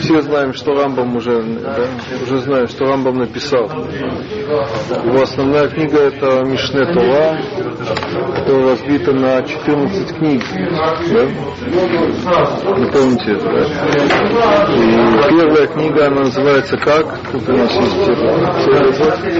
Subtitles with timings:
[0.00, 1.86] Все знаем, что Рамбам уже, да,
[2.22, 3.64] уже знаем, что Рамбам написал.
[5.04, 7.38] Его основная книга это Мишне Тора,
[8.36, 10.42] которая разбита на 14 книг.
[11.12, 11.26] Да?
[12.74, 13.62] Вы помните это, да?
[14.74, 17.18] И первая книга, она называется как?
[17.32, 18.02] Тут у нас есть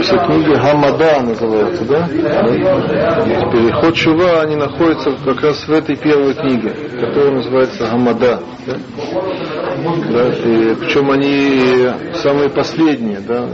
[0.02, 2.08] все, книги Хамада называются, да?
[2.08, 3.22] да?
[3.40, 6.70] Теперь Ход Шува, они находятся как раз в этой первой книге,
[7.00, 8.40] которая называется Хамада.
[8.66, 9.61] Да?
[10.10, 10.28] Да?
[10.28, 13.46] И, причем они самые последние, да?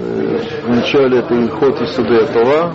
[0.64, 2.74] Вначале это Ильхот и Судея Тора,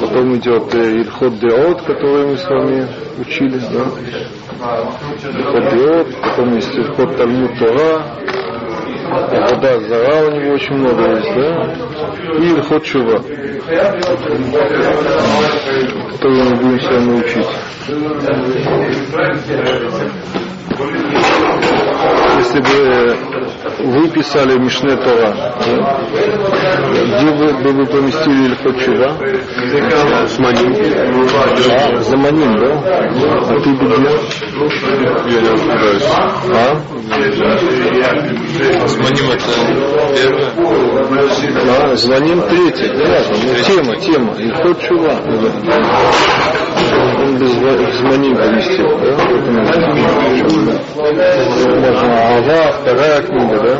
[0.00, 2.86] потом идет Ильхот Деот, который мы с вами
[3.18, 3.84] учили, да?
[5.30, 8.02] Ильхот Деот, потом есть Ильхот Талмуд Тора,
[9.14, 11.74] Вода Зара у него очень много есть, да?
[12.38, 13.18] И Ильхот Шува,
[16.12, 17.46] который мы будем с вами учить
[22.44, 23.16] если бы
[23.78, 25.54] вы писали Мишне Тора, да?
[27.04, 29.16] где вы, бы вы поместили Ильхот Чува?
[30.26, 30.74] Заманим.
[31.32, 32.70] А, Заманим, да?
[33.48, 34.10] А ты бы где?
[35.34, 36.08] Я не разбираюсь.
[36.52, 36.76] А?
[38.88, 39.44] Заманим это
[40.14, 40.48] первое.
[41.92, 42.88] А, звоним третий.
[42.88, 44.34] Да, ну, тема, тема.
[44.38, 45.14] Ильхот Чува.
[46.94, 49.16] Он без звоним поместил, да?
[50.94, 53.72] Можно Ава, вторая книга, да?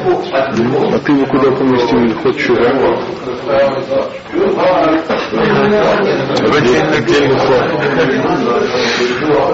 [0.92, 2.58] А ты его куда поместил или хоть чего?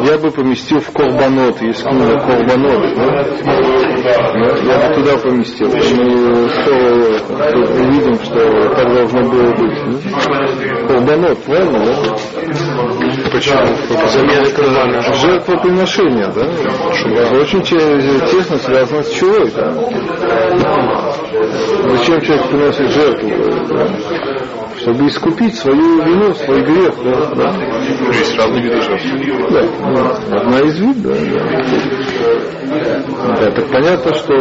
[0.04, 3.26] Я бы поместил в Корбанот, есть книга Корбанот, да?
[4.64, 5.68] Я бы туда поместил.
[5.68, 6.90] Мы скоро
[7.74, 8.40] увидим, что
[8.74, 9.78] так должно было быть.
[10.88, 11.94] Корбанот, правильно, да?
[13.32, 13.64] Почему?
[14.08, 15.14] Замена крылами.
[15.14, 16.46] Жертвоприношение, да?
[17.22, 19.72] Это очень тесно связано с чувой, да?
[21.96, 23.30] Зачем человек приносит жертву?
[23.68, 24.39] Да?
[24.80, 27.34] Чтобы искупить свою вину, свой грех, да?
[27.34, 27.54] да?
[28.12, 29.04] Есть разные виды жертв.
[29.50, 32.50] Да, ну, одна из вид, да, да.
[32.70, 34.32] Да, так понятно, что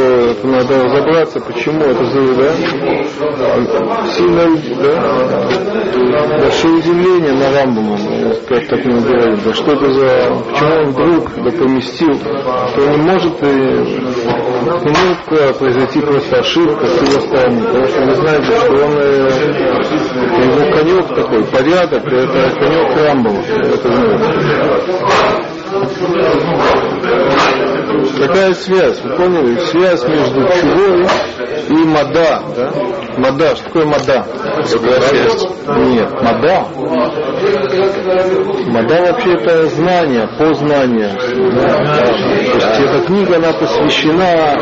[0.43, 2.53] надо разобраться, почему это за, да,
[4.11, 7.97] сильно, да, большое удивление на Рамбама,
[8.47, 12.97] как так мы говорим, да что это за, почему он вдруг да, поместил, что не
[12.97, 18.91] может, не может произойти просто ошибка с его стороны, потому что вы знаете, что он,
[20.37, 23.89] его конек такой, порядок, это конек Рамбама, это
[27.29, 27.78] знаете.
[28.17, 29.01] Какая связь?
[29.03, 29.59] Вы поняли?
[29.65, 31.07] Связь между чувой
[31.69, 32.41] и мада.
[32.55, 32.71] Да?
[33.17, 33.55] Мада.
[33.55, 34.25] Что такое мада?
[35.77, 36.65] Нет, мада.
[38.67, 41.11] Мада вообще это знание, познание.
[41.53, 41.95] Да?
[41.95, 44.53] То есть эта книга, она посвящена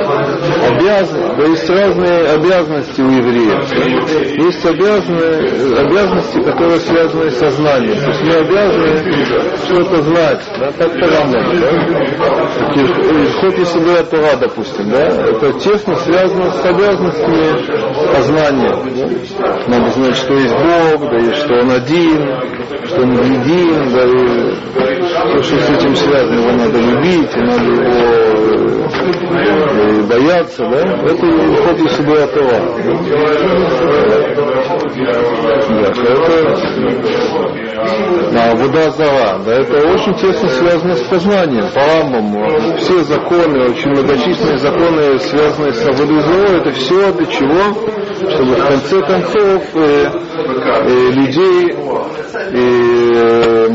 [0.68, 3.64] обязанности, да есть разные обязанности у евреев.
[4.38, 8.00] Есть обязаны, обязанности, которые связаны со знанием.
[8.00, 8.98] То есть мы обязаны
[9.66, 10.42] что-то знать.
[10.60, 10.72] Да?
[10.72, 11.44] Так-то Рамбам.
[13.18, 13.26] Да?
[13.26, 15.08] Исход из Тора, допустим, да?
[15.08, 18.76] это тесно связано с обязанностями познания.
[19.40, 19.58] Да?
[19.68, 24.87] Надо знать, что есть Бог, да, и что Он один, что Он един, да, и
[25.38, 28.18] то, что с этим связано, его надо любить, и надо его
[29.88, 30.80] и бояться, да?
[30.80, 31.96] Это исход из
[32.34, 32.60] Тора.
[38.34, 42.78] Да, это вода зара, да, это очень тесно связано с познанием, по Рамбаму.
[42.78, 48.07] Все законы, очень многочисленные законы, связанные с водой это все для чего?
[48.18, 50.10] Чтобы в конце концов э,
[50.86, 53.68] э, людей э,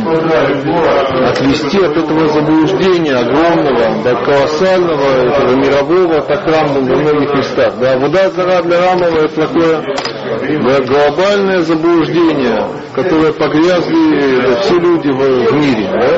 [1.30, 7.74] отвести от этого заблуждения огромного, до колоссального, этого мирового, так Рамбам во многих местах.
[7.78, 14.74] Да, вода зара для Рамбама это такое да, глобальное заблуждение, в которое погрязли да, все
[14.74, 15.88] люди в, мире.
[15.90, 16.16] Да?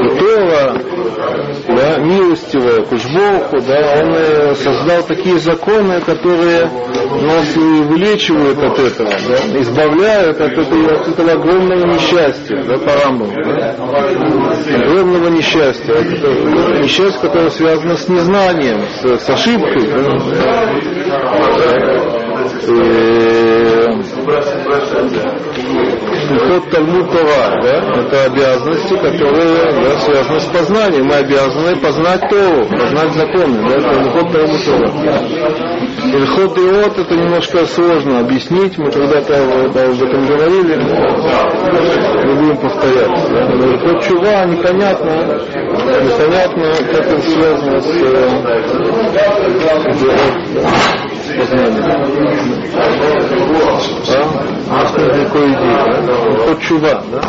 [0.00, 0.82] И Тора,
[1.68, 6.70] да, милостивая Кушбоху, да, он э, создал такие законы, которые
[7.22, 13.04] нас и вылечивают от этого, да, избавляют от этого, от этого огромного несчастья, да, по
[13.04, 13.76] Рамбаму, да?
[14.74, 19.88] огромного несчастья, это несчастье, которое связано с незнанием, с, с ошибкой.
[19.88, 20.78] Да?
[26.48, 31.06] Ход Талмуд Тора, да, это обязанности, которые да, связаны с познанием.
[31.06, 34.88] Мы обязаны познать Тору, познать законы, да, это ход Талмуд Тора.
[36.04, 40.76] Ильхот и от это немножко сложно объяснить, мы когда-то да, об этом говорили.
[42.38, 43.10] Будем повторять.
[43.30, 43.46] Да?
[43.82, 45.10] Вот чува непонятно,
[46.04, 48.28] непонятно, как это связано с э,
[51.36, 51.98] познанием.
[54.08, 54.22] А?
[54.68, 55.76] У нас нет никакой идеи.
[56.06, 56.14] Да?
[56.46, 57.20] Вот чува, да?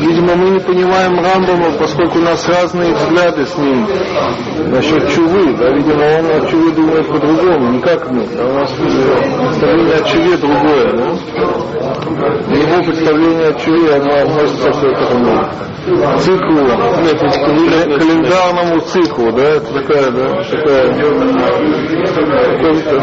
[0.00, 3.86] Видимо, мы не понимаем Рамбама, поскольку у нас разные взгляды с ним
[4.70, 5.54] насчет чувы.
[5.58, 5.70] Да?
[5.70, 8.26] Видимо, он о чуве думает по-другому, не как мы.
[8.34, 8.46] Да?
[8.46, 10.92] У нас представление о чуве другое.
[10.96, 11.08] Да?
[12.54, 15.48] Его представление о чуве, оно относится к этому
[16.18, 16.62] циклу,
[17.02, 20.94] нет, к календарному циклу, да, это такая, да, такая,
[22.58, 22.94] каком-то,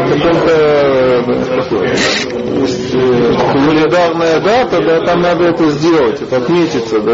[2.60, 7.12] есть календарная дата, да, там надо это сделать, это отметиться, да,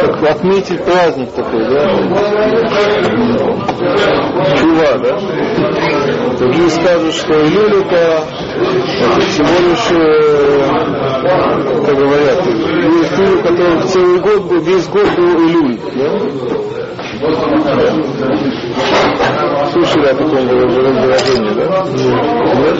[0.00, 1.90] как отметить праздник такой, да,
[4.56, 5.18] чува, да.
[6.40, 8.24] Другие скажут, что Илюль это,
[9.28, 9.88] всего лишь,
[11.84, 16.18] как говорят, есть люди, которые целый год был, весь год был Илюль, да?
[19.72, 21.64] Слышали о таком выражении, да?
[21.96, 22.76] Нет?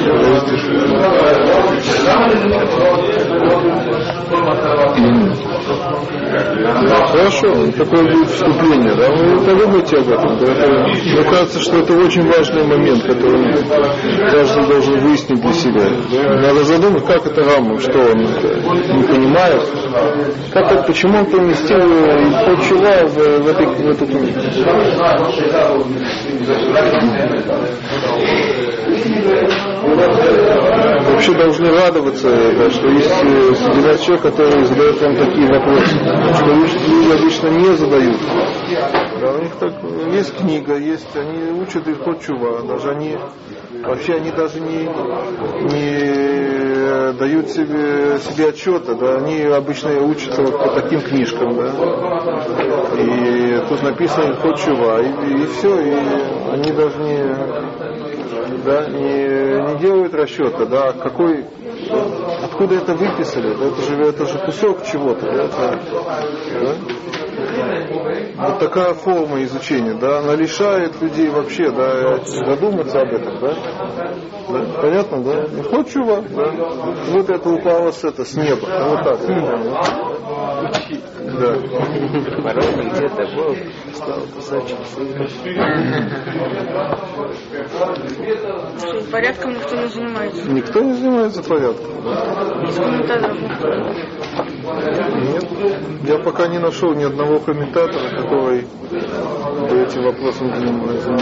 [7.10, 9.10] Хорошо, такое будет вступление, да?
[9.10, 10.36] Вы подумайте об этом.
[10.36, 13.52] Мне кажется, что это очень важный момент, который
[14.30, 15.90] каждый должен выяснить для себя.
[16.40, 19.62] Надо задумать, как это Раму, что он не понимает,
[20.52, 21.80] как почему он поместил
[22.46, 24.19] почува в, в, этой, в эту.
[31.10, 35.96] Вообще должны радоваться, да, что есть э, среди нас человек, который задает вам такие вопросы,
[36.34, 38.18] что люди обычно не задают.
[39.20, 39.74] Да, у них так
[40.12, 43.16] есть книга, есть, они учат их ход чува, даже они
[43.84, 44.88] вообще они даже не,
[45.72, 46.69] не
[47.12, 51.72] дают себе, себе отчета, да, они обычно учатся вот по таким книжкам, да,
[52.98, 55.94] и тут написано ход чува, и, и все, и
[56.52, 57.24] они даже не,
[58.64, 61.44] да, не, не делают расчета, да, какой,
[62.42, 65.80] откуда это выписали, да, это же, это же кусок чего-то, да, это,
[66.60, 67.19] да?
[68.36, 73.54] Вот такая форма изучения, да, она лишает людей вообще, да, задуматься об этом, да.
[74.48, 74.80] да?
[74.80, 75.46] Понятно, да?
[75.52, 76.52] Ну, хоть чува, да.
[77.08, 79.20] Вот это упало с это, с неба, вот так.
[79.26, 80.20] Да.
[81.30, 83.56] Порой где-то Бог
[83.94, 84.78] стал кусочек
[88.78, 90.50] Что порядком никто не занимается.
[90.50, 91.90] Никто не занимается порядком.
[92.64, 93.38] Из комментаторов.
[95.22, 95.44] Нет,
[96.08, 98.66] я пока не нашел ни одного комментатора, который
[99.68, 101.16] бы этим вопросом занимался.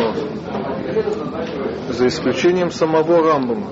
[1.88, 3.66] За исключением самого Рамбама.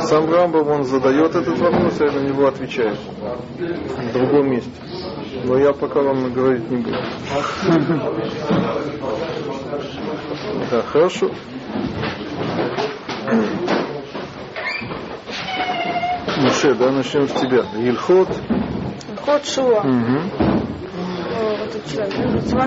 [0.00, 2.96] Сам Рамбам, он задает этот вопрос, я на него отвечаю.
[3.58, 4.70] В другом месте.
[5.44, 6.96] Но я пока вам говорить не буду.
[10.70, 11.30] Да, хорошо.
[16.38, 17.64] Муше, да, начнем с тебя.
[17.76, 18.28] Ильхот.
[19.24, 19.80] Ход Шуа.
[19.80, 20.54] Угу.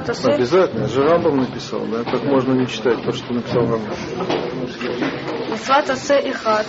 [0.10, 0.32] Асе.
[0.32, 0.88] Обязательно.
[0.88, 2.04] Же Рамбам написал, да?
[2.04, 3.96] Как можно не читать то, что написал Рамбам?
[5.57, 6.67] Митцват Асе и Хат.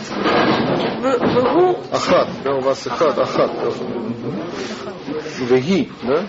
[0.99, 3.51] В- Вегу Ахат, да, у вас Ахат, Ахат.
[5.49, 6.25] Веги, да?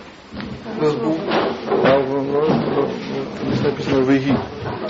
[0.81, 2.89] А в- ну,
[3.43, 4.35] здесь написано Веги.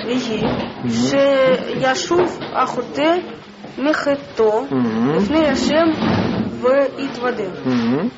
[0.06, 0.40] Веги.
[0.88, 3.22] Шеяшув Ахуте
[3.78, 4.66] Мехето.
[4.70, 5.16] Угу.
[5.16, 5.88] לפני השם
[6.60, 7.48] ויתוודה.
[7.66, 8.10] Угу.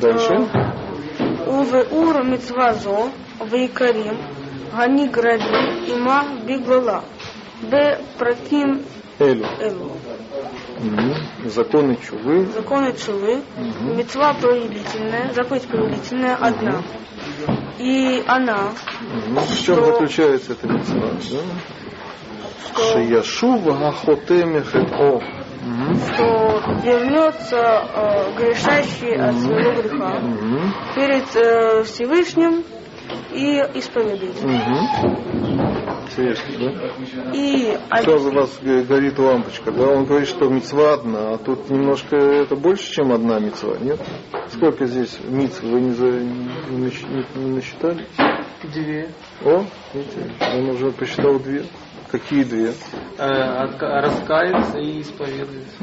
[0.00, 0.34] Дальше.
[1.46, 3.08] ובאור מצווה זו
[3.50, 4.14] ויקרים
[4.72, 5.40] הנגררים
[5.94, 7.00] עמה בגללה
[7.62, 8.80] בפרטים
[9.20, 9.46] Элю.
[9.60, 9.90] אלו.
[10.80, 11.14] Мгм.
[11.44, 12.46] Законы чувы.
[12.46, 13.42] Законы Чувы,
[13.96, 16.82] мецва повелительная, заповедь повелительная одна.
[17.78, 19.36] И она, Мгм.
[19.36, 21.10] В чем Что- заключается эта митцва?
[21.30, 22.82] Да?
[22.92, 24.60] Шияшува Ахотеме
[24.98, 25.20] О.
[26.06, 30.20] что вернется э, грешащий от своего греха
[30.96, 32.64] перед э, Всевышним
[33.31, 34.35] и исповедует.
[36.07, 36.71] Интересно, да?
[37.33, 39.87] И Сразу у вас горит лампочка, да?
[39.89, 43.99] Он говорит, что мецва одна, а тут немножко это больше, чем одна мецва, нет?
[44.53, 48.05] Сколько здесь митцв вы не, за, не, не- не насчитали?
[48.63, 49.09] Две.
[49.45, 51.63] О, видите, он уже посчитал две.
[52.11, 52.73] Какие две?
[53.17, 55.77] Э, отка- раскается и исповедуется.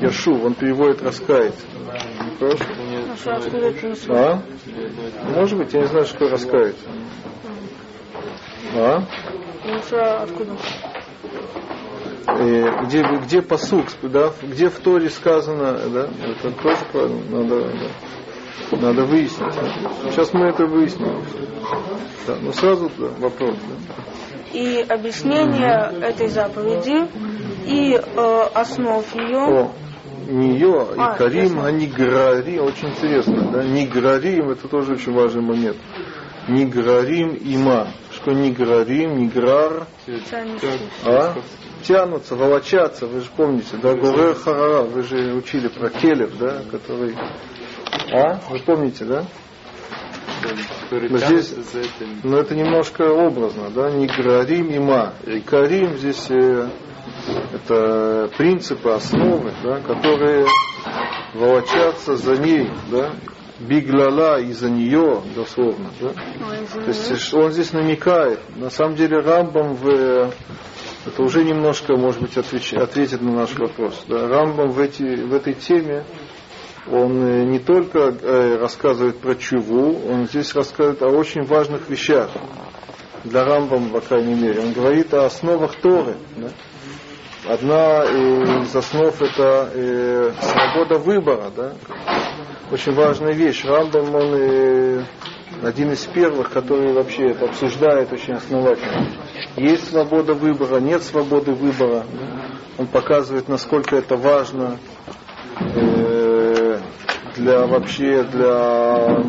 [0.00, 1.64] Яшув, он переводит раскаяться.
[2.38, 2.58] Хорошо?
[3.24, 4.14] Ну?
[4.14, 4.42] А?
[5.34, 6.84] Может быть, я не знаю, что такое раскаяться.
[8.74, 9.00] А?
[9.64, 10.56] Муша откуда?
[12.28, 17.72] Э, где, где посук, да, где в Торе сказано, да, это тоже надо,
[18.70, 19.54] да, надо выяснить.
[20.10, 21.24] Сейчас мы это выясним.
[22.26, 23.54] Да, но сразу да, вопрос.
[23.54, 24.58] Да.
[24.58, 27.08] И объяснение этой заповеди
[27.66, 29.38] и э, основ ее.
[29.38, 29.72] О,
[30.26, 35.76] нее и А, Карим, а Ниграрим, очень интересно, да, Ниграрим, это тоже очень важный момент.
[36.48, 37.88] Ниграрим има.
[38.12, 39.86] Что Ниграрим, Ниграр,
[40.30, 40.68] тянущий.
[41.04, 41.34] а?
[41.82, 47.14] Тянутся, волочатся, вы же помните, да, Гурер Харара, вы же учили про Келев, да, который,
[48.12, 49.24] а, вы помните, да?
[50.90, 51.54] Но здесь,
[52.22, 55.14] но это немножко образно, да, Ниграрим има.
[55.26, 56.68] И Карим здесь э,
[57.66, 60.46] это принципы, основы, да, которые
[61.34, 63.12] волочатся за ней, да,
[63.58, 66.12] биглала из-за нее, дословно, да.
[66.12, 68.40] То есть он здесь намекает.
[68.56, 70.32] На самом деле Рамбам в,
[71.06, 74.04] это уже немножко, может быть, отвеч- ответит на наш вопрос.
[74.08, 74.28] Да?
[74.28, 76.04] Рамбам в, эти, в этой теме,
[76.90, 82.30] он э, не только э, рассказывает про чуву, он здесь рассказывает о очень важных вещах.
[83.24, 84.60] Для Рамбам, по крайней мере.
[84.60, 86.16] Он говорит о основах Торы.
[86.36, 86.50] да.
[87.48, 91.52] Одна из основ это э, свобода выбора.
[91.56, 91.72] Да?
[92.72, 93.64] Очень важная вещь.
[93.64, 95.04] Рамбам, он э,
[95.62, 99.12] один из первых, который вообще это обсуждает очень основательно.
[99.56, 102.04] Есть свобода выбора, нет свободы выбора.
[102.78, 104.78] Он показывает, насколько это важно
[105.60, 106.80] э,
[107.36, 109.22] для вообще для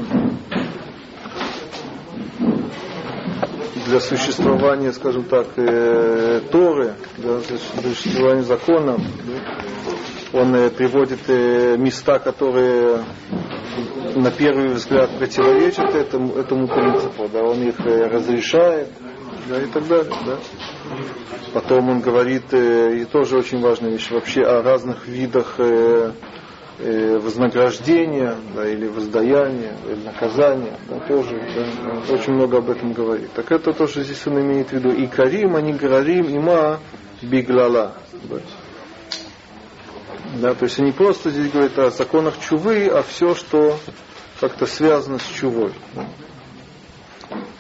[3.88, 8.98] для существования, скажем так, э, Торы, для существования закона.
[10.34, 13.04] Он э, приводит э, места, которые
[14.16, 18.90] на первый взгляд противоречат этому, этому принципу, да, он их э, разрешает,
[19.50, 20.38] да, и так далее, да.
[21.54, 26.12] Потом он говорит, э, и тоже очень важная вещь, вообще о разных видах э,
[27.28, 33.32] вознаграждения, да, или воздаяния, или наказания, да, тоже, да, очень много об этом говорит.
[33.34, 34.90] Так это тоже здесь он имеет в виду.
[34.92, 36.80] И Карим, они Гарарим, има
[37.22, 37.96] биглала.
[38.30, 38.38] Да.
[40.36, 43.78] Да, то есть они просто здесь говорят о законах чувы, а все, что
[44.40, 45.74] как-то связано с чувой.
[45.96, 46.06] Да.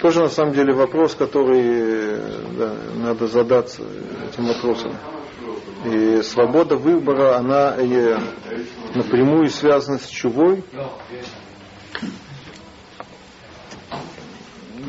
[0.01, 2.21] Тоже на самом деле вопрос, который
[2.57, 3.81] да, надо задаться
[4.31, 4.95] этим вопросом.
[5.88, 8.20] И свобода выбора, она э,
[8.94, 10.63] напрямую связана с чувой.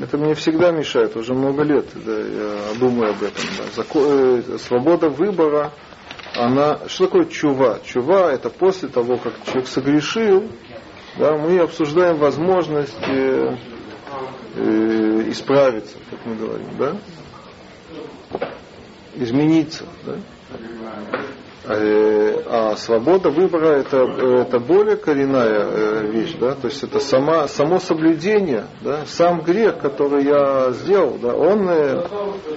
[0.03, 3.45] Это мне всегда мешает, уже много лет да, я думаю об этом.
[3.59, 3.83] Да.
[3.83, 5.73] Зако- э, свобода выбора,
[6.35, 6.81] она...
[6.89, 7.79] Что такое чува?
[7.85, 10.51] Чува это после того, как человек согрешил,
[11.17, 13.57] да, мы обсуждаем возможность э,
[14.57, 16.97] э, исправиться, как мы говорим, да?
[19.15, 20.17] Измениться, да?
[21.71, 27.47] Э, А свобода выбора это, это более коренная э, вещь, да, то есть это сама,
[27.47, 32.07] само соблюдение, да, сам грех, который я сделал, да, он э,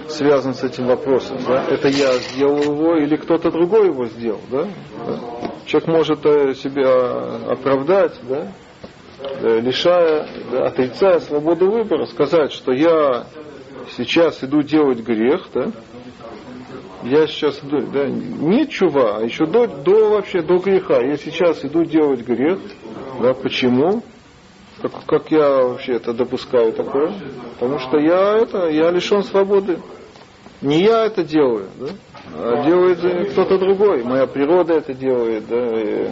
[0.07, 4.63] связан с этим вопросом, да, это я сделал его или кто-то другой его сделал, да,
[5.05, 5.19] да.
[5.65, 6.19] Человек может
[6.57, 8.47] себя оправдать, да,
[9.59, 13.25] лишая, да, отрицая свободу выбора, сказать, что я
[13.89, 15.71] сейчас иду делать грех, да,
[17.03, 21.01] я сейчас да, не чува, а еще до, до вообще до греха.
[21.01, 22.59] Я сейчас иду делать грех,
[23.21, 24.03] да, почему?
[24.81, 27.13] Как, как я вообще это допускаю такое?
[27.59, 29.79] Потому что я это, я лишен свободы.
[30.61, 31.87] Не я это делаю, да?
[32.33, 34.03] А делает э, кто-то другой.
[34.03, 36.09] Моя природа это делает, да, и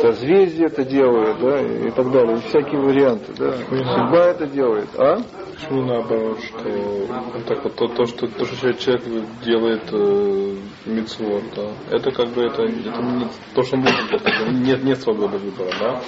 [0.00, 2.38] созвездие это делает, да, и так далее.
[2.48, 3.52] Всякие варианты, да.
[3.56, 5.18] Судьба это делает, а?
[5.54, 9.04] Почему наоборот, что так вот то, то, что то, что человек
[9.44, 14.82] делает э, митцвот, да, это как бы это, это не то, что можно это нет,
[14.82, 16.00] нет свободы выбора, да.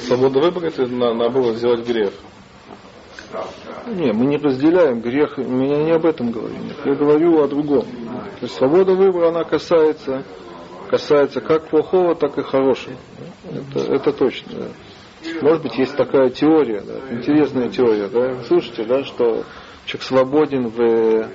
[0.00, 2.12] Свобода выбора это на, наоборот сделать грех.
[3.86, 6.54] Не, мы не разделяем грех, я не об этом говорю.
[6.84, 7.82] Я говорю о другом.
[7.82, 10.24] То есть свобода выбора, она касается,
[10.88, 12.96] касается как плохого, так и хорошего.
[13.50, 14.52] Это, это точно.
[14.58, 14.66] да.
[15.42, 18.08] Может быть, есть такая теория, да, интересная теория.
[18.08, 18.42] Да.
[18.44, 19.44] Слушайте, да, что
[19.86, 21.28] человек свободен в,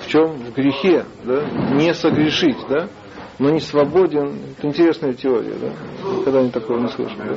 [0.00, 0.32] в чем?
[0.32, 1.44] В грехе, да,
[1.74, 2.88] не согрешить, да,
[3.38, 4.38] но не свободен.
[4.58, 5.72] Это интересная теория, да.
[6.18, 7.16] Никогда не такого не слышал.
[7.18, 7.36] Да.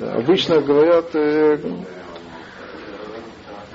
[0.00, 0.14] Да.
[0.14, 1.58] Обычно говорят, э,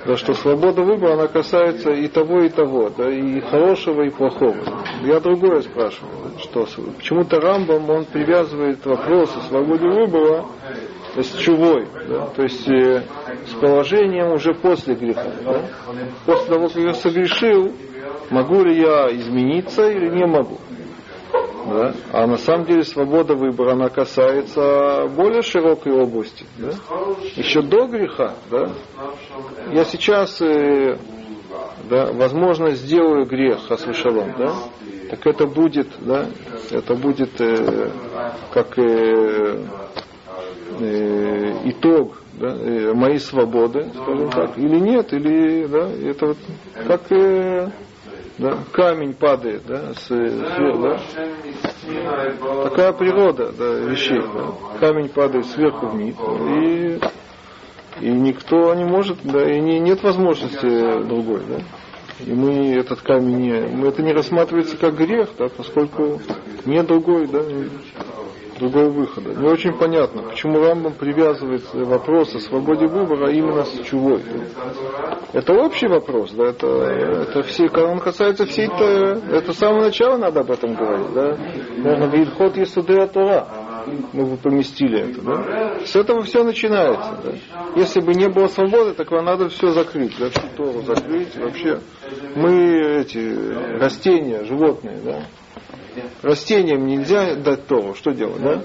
[0.06, 4.56] да, что свобода выбора, она касается и того, и того, да, и хорошего, и плохого.
[5.02, 10.44] Я другое спрашиваю, что с- почему-то Рамбам, он привязывает вопрос о свободе выбора
[11.16, 12.26] есть чувой, да?
[12.28, 13.02] то есть э,
[13.46, 15.30] с положением уже после греха.
[15.44, 15.62] Да?
[16.26, 17.72] После того, как я согрешил,
[18.30, 20.58] могу ли я измениться или не могу.
[21.68, 21.94] Да?
[22.12, 26.46] А на самом деле свобода выбора, она касается более широкой области.
[26.58, 26.70] Да?
[27.36, 28.70] Еще до греха, да?
[29.72, 30.96] я сейчас, э,
[31.90, 34.54] да, возможно, сделаю грех, Асвешалом, да?
[35.10, 36.26] так это будет, да,
[36.70, 37.90] это будет э,
[38.52, 39.64] как э,
[40.80, 46.38] э, итог да, э, моей свободы, скажем так, или нет, или да, это вот
[46.86, 47.70] как э,
[48.38, 51.00] да, камень падает, да, с, сверху, да.
[52.64, 54.20] Такая природа да, вещей.
[54.20, 54.78] Да.
[54.78, 56.16] Камень падает сверху вниз,
[56.60, 57.00] и,
[58.00, 61.62] и никто не может, да, и не, нет возможности другой, да.
[62.24, 66.20] И мы этот камень не, мы это не рассматривается как грех, да, поскольку
[66.64, 67.40] нет другой, да,
[68.58, 69.34] другого выхода.
[69.34, 74.22] Не очень понятно, почему Рамбам привязывает вопрос о свободе выбора именно с чувой.
[75.32, 80.16] Это общий вопрос, да, это, это все, он касается всей, это, это с самого начала
[80.16, 81.36] надо об этом говорить, да.
[81.76, 83.46] Наверное, в Ильхот Исудея Тора
[84.12, 85.80] мы бы поместили это, да.
[85.84, 87.32] С этого все начинается, да.
[87.76, 91.80] Если бы не было свободы, так вам надо все закрыть, да, всю Тору закрыть, вообще.
[92.34, 95.22] Мы эти растения, животные, да,
[96.22, 98.62] Растениям нельзя дать Тору, что делать, да?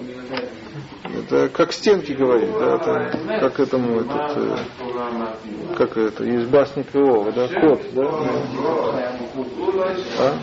[1.14, 4.56] Это как стенки говорит, да, это как этому этот, э,
[5.76, 8.04] как это, из басни Крылова, да, кот, да?
[10.20, 10.38] А?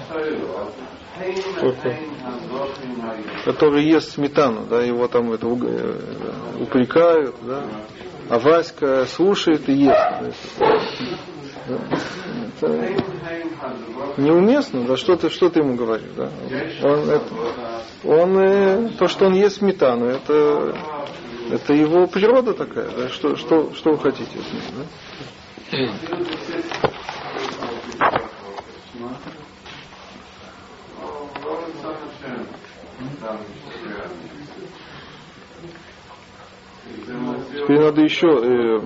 [3.45, 7.65] Который ест сметану, да, его там это э, упрекают, да,
[8.29, 10.35] а Васька слушает и ест.
[10.59, 10.79] Да.
[11.69, 13.03] Это
[14.17, 16.31] неуместно, да, что ты, что ты ему говоришь, да?
[16.83, 17.25] Он, это,
[18.05, 20.75] он, э, то, что он ест сметану, это,
[21.51, 23.09] это его природа такая, да?
[23.09, 24.85] Что, что, что вы хотите с ним, да?
[37.53, 38.81] Теперь надо еще э,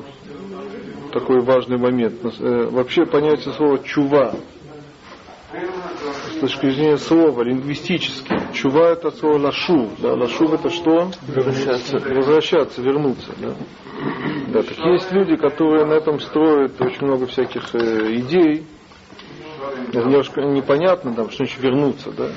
[1.13, 2.15] такой важный момент.
[2.25, 4.35] Э, вообще понятие слова чува
[5.53, 8.35] с точки зрения слова, лингвистически.
[8.55, 9.91] Чува это слово лашу.
[9.99, 11.11] Да, лашу это что?
[11.29, 11.99] Возвращаться.
[11.99, 13.33] Возвращаться, вернуться.
[13.39, 13.55] Да.
[14.49, 18.67] Да, так есть люди, которые на этом строят очень много всяких э, идей.
[19.93, 22.29] Немножко непонятно, там, что значит вернуться, да.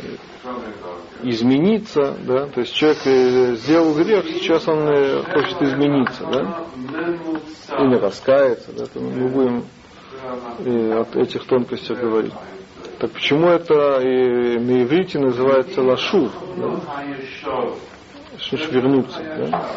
[1.24, 2.48] Измениться, да.
[2.48, 6.66] То есть человек э, сделал грех, сейчас он э, хочет измениться, да.
[7.80, 8.86] Или раскаяться, да.
[8.86, 9.66] То мы будем
[10.60, 12.34] э, от этих тонкостей говорить.
[13.00, 16.30] Так почему это и на иврите называется лашу?
[16.58, 17.74] Да?
[18.72, 19.22] Вернуться?
[19.22, 19.70] Да?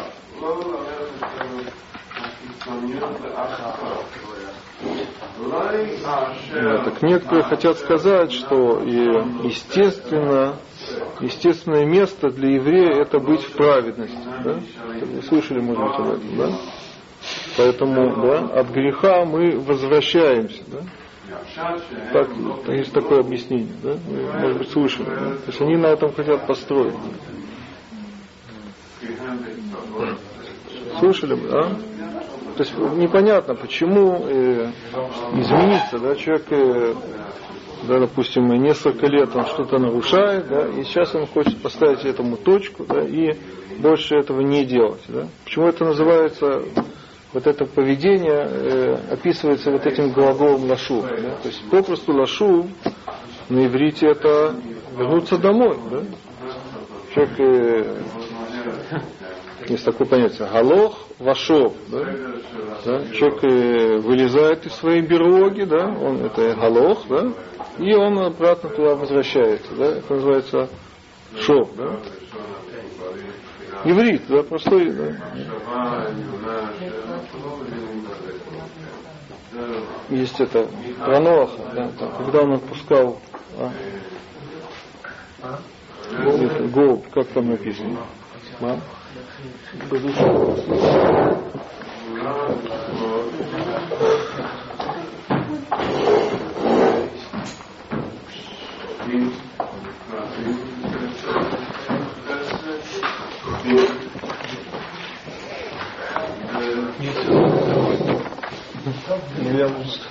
[6.53, 10.55] Да, так некоторые хотят сказать, что и естественно,
[11.21, 14.17] естественное место для еврея это быть в праведности.
[14.43, 14.59] Да?
[15.01, 16.57] Вы слышали, может быть, об этом, да?
[17.57, 20.63] Поэтому да, от греха мы возвращаемся.
[20.67, 20.79] Да?
[22.13, 22.29] Так,
[22.67, 23.97] есть такое объяснение, да?
[24.07, 25.09] Вы, может быть, слышали.
[25.09, 25.35] Да?
[25.35, 26.95] То есть они на этом хотят построить.
[30.99, 31.75] Слышали бы, а?
[32.59, 34.71] То есть непонятно, почему э,
[35.33, 36.93] измениться, да, человек, э,
[37.87, 42.85] да, допустим, несколько лет он что-то нарушает, да, и сейчас он хочет поставить этому точку,
[42.85, 43.37] да, и
[43.79, 45.27] больше этого не делать, да.
[45.43, 46.63] Почему это называется
[47.33, 51.01] вот это поведение э, описывается вот этим глаголом лашу.
[51.01, 51.35] Да?
[51.41, 52.67] То есть попросту лашу
[53.49, 54.55] на иврите это
[54.97, 55.77] вернуться домой.
[55.91, 56.03] Да?
[57.13, 58.01] Человек, э,
[59.67, 61.73] есть такое понятие, галох вашов.
[61.87, 62.05] Да?
[62.85, 63.05] Да?
[63.13, 65.87] Человек э, вылезает из своей берлоги, да?
[65.87, 67.31] он, это галох, да?
[67.77, 69.73] и он обратно туда возвращается.
[69.75, 69.85] Да?
[69.97, 70.69] Это называется
[71.37, 71.69] шов.
[71.75, 71.99] Да?
[73.85, 74.91] Иврит, да, простой.
[74.91, 75.15] Да.
[80.09, 80.67] Есть это
[81.03, 83.19] про Ноаха, да, там, когда он отпускал
[83.57, 83.71] а,
[86.73, 87.99] голубь, как там написано?
[109.41, 110.01] Ну, я может...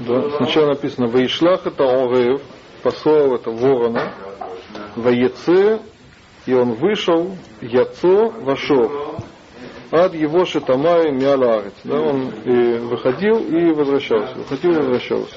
[0.00, 2.42] Да, сначала написано Ваишлах это Орев,
[2.82, 4.12] послал это ворона,
[4.94, 5.80] Ваеце,
[6.46, 9.16] и он вышел, Яцо вошел.
[9.90, 11.74] Ад его шатамай миаларец.
[11.84, 14.34] Да, он и выходил и возвращался.
[14.34, 15.36] Выходил и возвращался.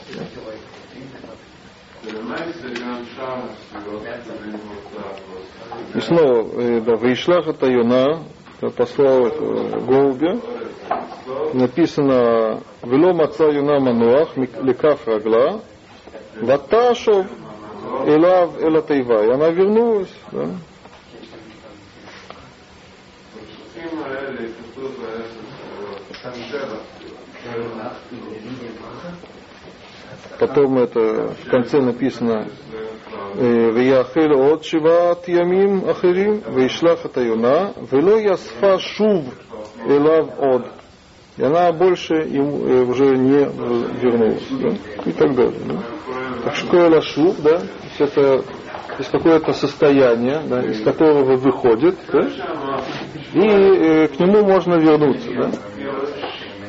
[5.93, 8.23] И снова, э, да, Ваишлах это Йона,
[8.67, 10.39] послал этого голубя,
[11.53, 15.61] написано «Вело маца юна мануах лекав рагла,
[16.41, 17.27] ваташов
[18.05, 19.25] элав элатайва».
[19.25, 20.13] И она вернулась.
[20.31, 20.47] Да?
[30.39, 32.47] Потом это в конце написано
[33.74, 39.34] ויאכל עוד שבעת ימים אחרים וישלח את היונה ולא יספה שוב
[39.90, 40.62] אליו עוד
[41.36, 43.44] и она больше ему уже не
[44.00, 44.68] вернулась, да?
[45.04, 45.60] и так далее.
[45.66, 45.82] Да?
[46.44, 47.62] Так что лашу, да,
[47.98, 48.44] это
[48.98, 52.20] есть какое-то состояние, да, из которого выходит, да,
[53.32, 55.28] и э, к нему можно вернуться.
[55.32, 55.50] Да.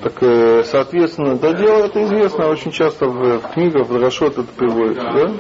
[0.03, 5.05] Так, э, соответственно, да, дело это известно, очень часто в, книгах, в Рашот это приводится,
[5.13, 5.31] да,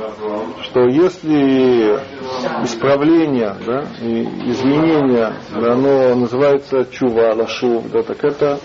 [0.64, 1.98] что если
[2.64, 8.58] исправление, да, и изменение, да, оно называется чува, лашу, да, так это,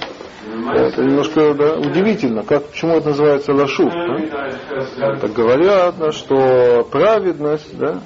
[0.73, 3.89] это немножко да, удивительно, как, почему это называется лашу.
[3.89, 5.15] Да?
[5.17, 8.01] Так говорят, да, что праведность, да,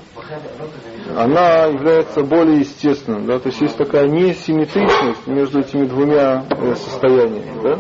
[1.18, 3.26] она является более естественной.
[3.26, 3.40] Да?
[3.40, 7.62] То есть есть такая несимметричность между этими двумя э, состояниями.
[7.64, 7.80] Да?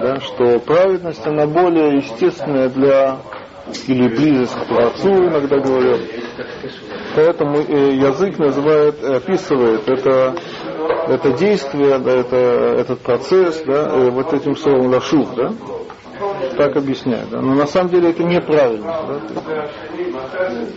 [0.00, 3.18] Да, что праведность, она более естественная для
[3.88, 6.00] или близость к Творцу, иногда говорят.
[7.14, 10.36] Поэтому э, язык называет, описывает это,
[11.08, 15.52] это действие, да, это, этот процесс, да, э, вот этим словом лашух, да,
[16.56, 17.30] так объясняют.
[17.30, 17.40] Да?
[17.40, 18.86] Но на самом деле это неправильно.
[19.06, 19.68] Да?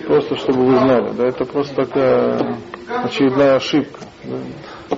[0.08, 2.58] Просто чтобы вы знали, да, это просто такая
[3.04, 4.00] очередная ошибка.
[4.24, 4.98] Да?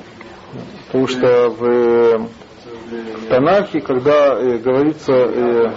[0.88, 5.72] Потому что в, в Танахе, когда э, говорится, э,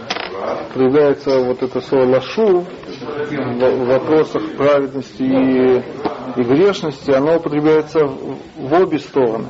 [0.73, 2.67] проявляется вот это слово лашу
[3.05, 9.49] в, вопросах праведности и, и грешности, оно употребляется в, в обе стороны.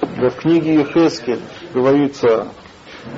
[0.00, 1.40] В книге Ехескель
[1.72, 2.48] говорится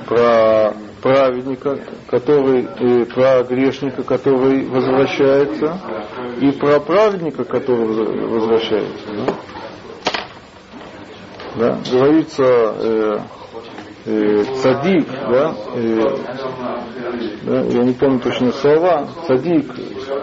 [0.07, 5.79] про праведника, который, и про грешника, который возвращается,
[6.39, 7.85] и про праведника, который
[8.27, 9.07] возвращается.
[9.13, 9.33] Да?
[11.55, 11.79] Да?
[11.91, 13.19] Говорится э,
[14.05, 16.17] э, цадик, да, э,
[17.43, 19.73] да, я не помню точно слова, цадик,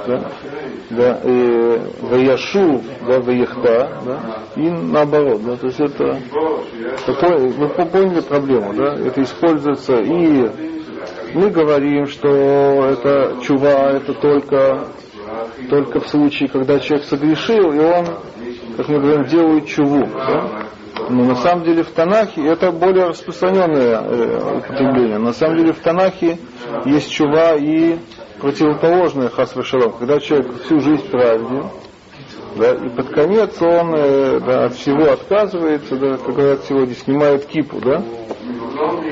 [0.07, 0.31] да,
[0.91, 4.21] да, э, ваяшу, да, ваяхта, да,
[4.57, 6.21] и наоборот, да, то есть это
[7.07, 10.71] такое, вы поняли проблему, да, это используется и
[11.35, 14.89] мы говорим, что это чува, это только,
[15.69, 18.07] только в случае, когда человек согрешил, и он,
[18.77, 20.07] как мы говорим, делает чуву.
[20.07, 20.65] Да?
[21.09, 25.19] Но на самом деле в Танахе это более распространенное э, употребление.
[25.19, 26.39] На самом деле в Танахе
[26.85, 27.99] есть чува и
[28.41, 31.67] противоположное хасвашалом, когда человек всю жизнь праведен,
[32.57, 37.47] да, и под конец он э, да, от всего отказывается, да, как говорят сегодня, снимает
[37.47, 38.03] кипу, да,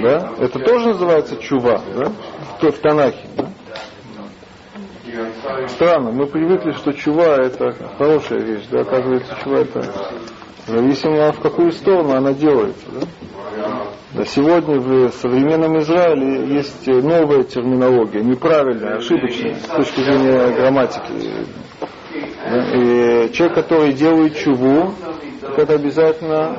[0.02, 2.12] да, это тоже называется чува, да,
[2.60, 3.48] в, в Танахе, да.
[5.68, 9.84] Странно, мы привыкли, что чува это хорошая вещь, да, оказывается, чува это
[10.68, 14.24] зависимо в какую сторону она делается, да.
[14.24, 21.12] Сегодня в современном Израиле есть новая терминология, неправильная, ошибочная с точки зрения грамматики.
[22.74, 24.94] И человек, который делает чуву,
[25.56, 26.56] это обязательно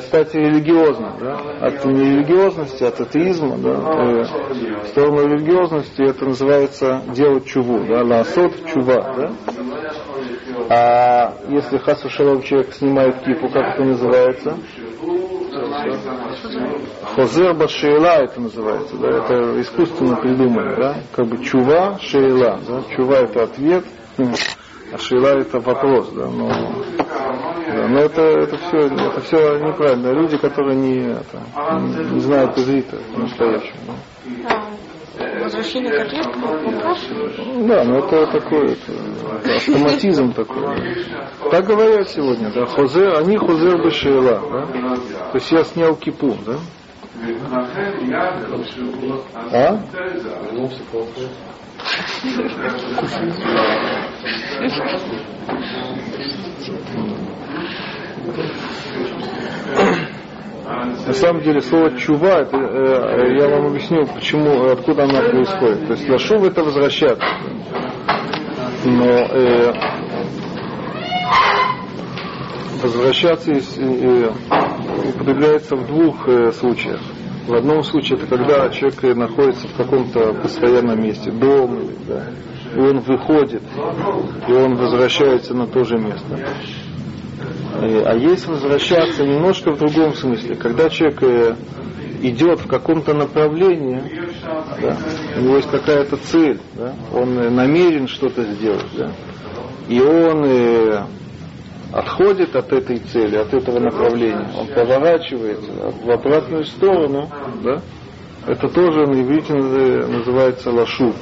[0.00, 1.14] стать религиозным.
[1.18, 1.38] Да?
[1.60, 3.72] От нерелигиозности, от атеизма, да?
[4.84, 8.02] в сторону религиозности это называется делать чуву, да?
[8.04, 9.14] ласот чува.
[9.16, 9.32] Да?
[10.72, 14.56] А если хасу шалом человек снимает кипу, как это называется?
[17.16, 23.16] Хозер башейла это называется, да, это искусственно придумано, да, как бы чува, шейла, да, чува
[23.16, 23.84] это ответ,
[24.92, 30.12] а шейла это вопрос, да, но, да, но это, это все, это все неправильно.
[30.12, 31.42] Люди, которые не, это,
[32.12, 33.96] не знают иврита по-настоящему.
[34.44, 34.59] Да.
[35.60, 37.06] Возвращение к ответу вопрос?
[37.68, 40.74] Да, но это такой это, автоматизм такой.
[41.50, 44.66] Так говорят сегодня, да, хозе, они хозер бешейла, да?
[45.32, 46.56] То есть я снял кипу, да?
[49.52, 49.78] А?
[61.06, 65.86] На самом деле слово чува, это, э, я вам объясню, почему, откуда оно происходит.
[65.86, 67.26] То есть лашув это возвращаться.
[68.84, 69.72] Но э,
[72.82, 74.30] возвращаться из, э,
[75.08, 77.00] употребляется в двух э, случаях.
[77.46, 82.26] В одном случае это когда человек э, находится в каком-то постоянном месте, дома, да,
[82.76, 83.62] и он выходит,
[84.46, 86.38] и он возвращается на то же место.
[87.82, 91.54] Э, А есть возвращаться немножко в другом смысле, когда человек э,
[92.22, 94.02] идет в каком-то направлении,
[94.82, 94.96] да,
[95.36, 99.10] у него есть какая-то цель, да, он э, намерен что-то сделать, да,
[99.88, 100.44] и он
[101.92, 105.70] отходит от этой цели, от этого направления, он поворачивается
[106.04, 107.28] в обратную сторону,
[107.64, 107.80] да,
[108.46, 111.12] это тоже на иврите наз- называется лашу.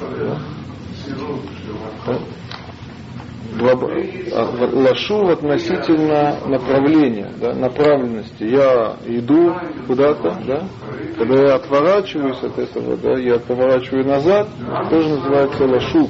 [2.05, 2.17] Да?
[3.59, 3.75] Да?
[4.73, 8.43] Лашу относительно направления, да, направленности.
[8.43, 9.53] Я иду
[9.87, 10.63] куда-то, да,
[11.17, 14.47] когда я отворачиваюсь от этого, да, я поворачиваю назад,
[14.89, 16.09] тоже называется лашу.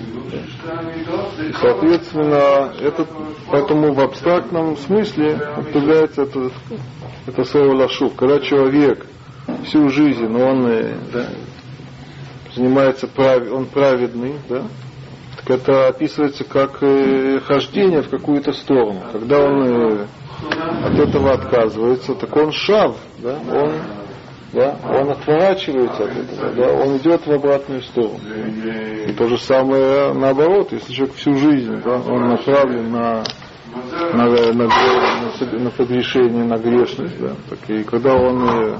[1.39, 3.07] И, соответственно, это,
[3.49, 5.39] поэтому в абстрактном смысле
[5.73, 6.51] появляется это,
[7.25, 8.11] это слово лашу.
[8.11, 9.05] Когда человек
[9.63, 11.25] всю жизнь, он э, да,
[12.53, 14.63] занимается, прав, он праведный, да,
[15.39, 19.01] так это описывается как э, хождение в какую-то сторону.
[19.11, 20.05] Когда он э,
[20.83, 23.73] от этого отказывается, так он шав, да, он,
[24.53, 28.19] да, он отворачивается от этого, да, он идет в обратную сторону.
[29.07, 33.23] И то же самое наоборот, если человек всю жизнь, да, он направлен на
[34.13, 38.79] на, на, на, на погрешение, на грешность, да, так и когда он э,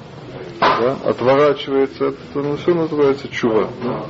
[0.59, 3.69] да, отворачивается от этого, ну, все называется чува.
[3.83, 4.05] Да.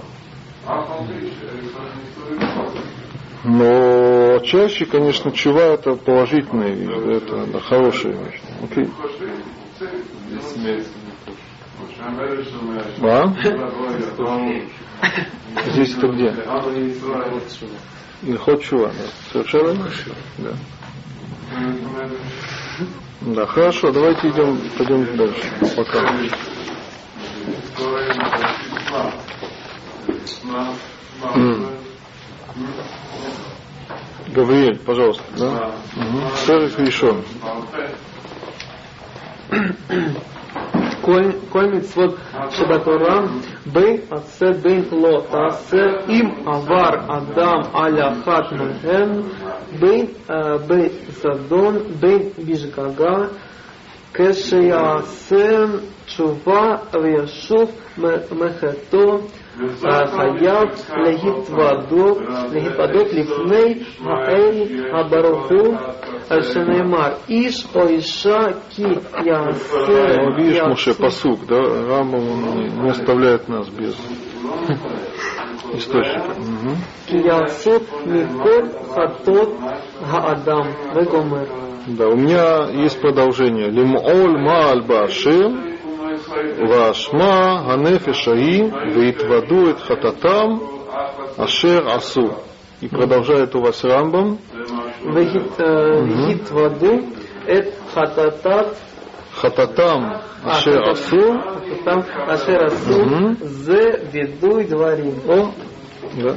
[3.44, 8.42] Но чаще, конечно, чува это положительная вещь, это, это хорошая вещь.
[8.64, 8.90] Окей.
[13.02, 13.34] А?
[15.72, 16.36] Здесь это где?
[18.38, 18.94] Ход чува, да.
[19.32, 19.90] Совершенно.
[20.38, 20.52] Да.
[23.22, 25.50] Да, хорошо, давайте идем, пойдем дальше.
[25.76, 26.00] Пока.
[31.36, 31.68] М.
[34.35, 35.23] Гавриэль, пожалуйста.
[35.39, 35.71] Да?
[35.97, 36.37] Угу.
[36.47, 37.23] Шериф решен.
[41.05, 42.15] כל, כל מצוות
[42.51, 43.21] שבתורה,
[43.67, 49.21] בין עשה בין לא תעשה, אם עבר אדם על אחת מהן,
[49.81, 53.17] בין אה, בזדון, בין בשגגה,
[54.15, 55.65] כשיעשה
[56.09, 58.05] תשובה וישוב מ-
[58.45, 59.19] מחטאו,
[59.87, 62.19] אה, חייב להתוודות,
[62.53, 63.75] להתוודות לפני
[64.05, 65.75] האל הברוך הוא,
[66.31, 68.83] על שנאמר, איש או אישה כי
[69.25, 70.17] יעשה...
[70.17, 73.95] Ну, видишь, יעשו Муше, посук, да, Рамбам он не оставляет нас без
[75.75, 76.35] источника.
[76.39, 76.75] Мгм.
[77.07, 77.71] כי יעשו
[78.07, 78.63] מכל
[78.95, 79.59] חטאות
[80.01, 81.45] האדם וגומר.
[81.87, 83.69] Да, у меня есть продолжение.
[83.69, 84.83] Лимоль мааль
[86.29, 90.63] башем вашма ганефешаи веитваду эт хататам
[91.37, 92.35] ашер асу.
[92.81, 94.39] И продолжает у вас Рамбам.
[95.15, 96.95] והתוודו
[97.49, 98.67] את חטאתת
[99.35, 100.01] Хататам
[100.45, 101.33] ашер асу.
[101.75, 101.99] חטאתם
[102.29, 103.35] אשר עשו, Мгм.
[103.41, 103.81] זה
[104.13, 105.13] וידוי דברים.
[105.29, 105.49] О,
[106.02, 106.36] да.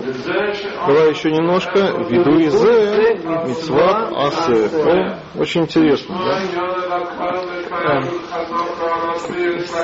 [0.87, 1.79] Давай еще немножко.
[2.09, 4.67] Виду из мецва асе.
[4.67, 6.15] О, очень интересно.
[6.25, 8.03] Да?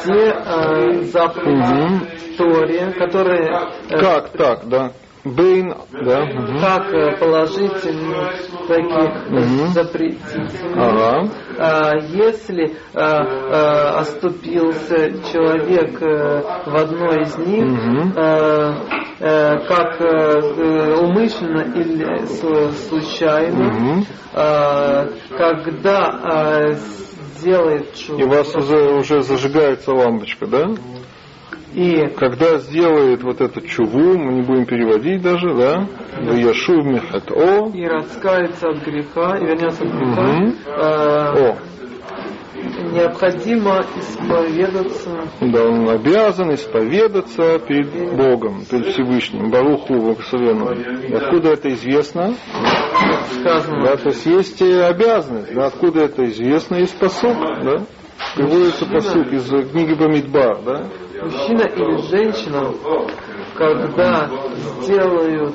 [0.01, 2.37] Все э, заповеди.
[2.37, 4.93] Торе, которые э, Как так, да?
[5.35, 6.25] Бейн, да.
[6.25, 6.61] мгм.
[6.61, 8.31] как э, положительные,
[8.67, 9.67] так и Мгм.
[9.69, 10.75] запретительные.
[10.77, 11.31] Ага.
[11.59, 18.13] А, Если а, а, оступился человек в одной из них, Мгм.
[18.17, 18.75] э,
[19.21, 22.25] э, как э, умышленно или
[22.73, 24.05] случайно, Мгм.
[24.35, 26.73] а, когда а,
[27.39, 30.67] сделает И у вас чудо, уже, уже зажигается лампочка, да?
[31.75, 35.87] И Когда сделает вот эту чуву, мы не будем переводить даже, да?
[36.21, 37.71] В Яшу Мехат О.
[37.75, 40.55] и раскается от греха, и вернется от греха, Мгм.
[40.67, 41.59] э, О.
[42.93, 50.73] необходимо исповедаться Да, он обязан исповедаться перед Богом, перед Всевышним, Баруху Благословенным.
[51.03, 52.35] И откуда это известно?
[53.41, 53.85] сказано.
[53.85, 55.55] Да, то есть есть и обязанность.
[55.55, 56.77] Да, откуда это известно?
[56.77, 57.85] Из посук, да?
[58.35, 60.87] Приводится посук из книги Бамидбар, да?
[61.23, 62.73] Мужчина или женщина,
[63.57, 64.31] когда
[64.83, 65.55] сделают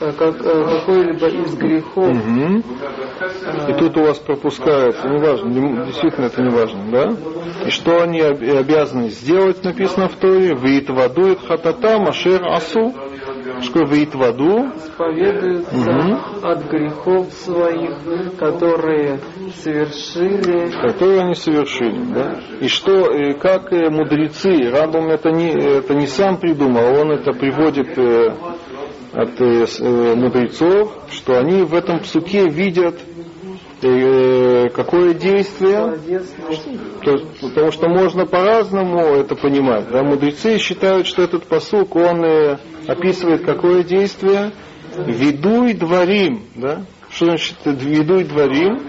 [0.00, 2.62] э, как, э, какой-либо из грехов, Мгм.
[3.68, 7.16] И тут у вас пропускается, неважно, не- действительно это не важно, да?
[7.66, 12.94] И что они об- обязаны сделать, написано в Торе, «Вит воду и хатата машер асу».
[13.62, 16.18] Что «Вит воду» исповедуются Мгм.
[16.44, 19.20] от грехов своих, которые
[19.56, 22.04] совершили которые они совершили.
[22.12, 22.40] Да?
[22.60, 27.32] И что, и как э, мудрецы, Рамбам это не, это не сам придумал, он это
[27.32, 28.28] приводит э,
[29.12, 32.94] от э, э, мудрецов, что они в этом псуке видят
[33.82, 35.98] э, какое действие,
[37.04, 37.16] то
[37.48, 39.90] потому что можно по-разному это понимать.
[39.90, 40.02] Да?
[40.02, 44.52] Мудрецы считают, что этот посук, он э, описывает какое действие,
[44.96, 46.84] ведуй дворим, да?
[47.10, 48.80] Что значит ведуй дворим?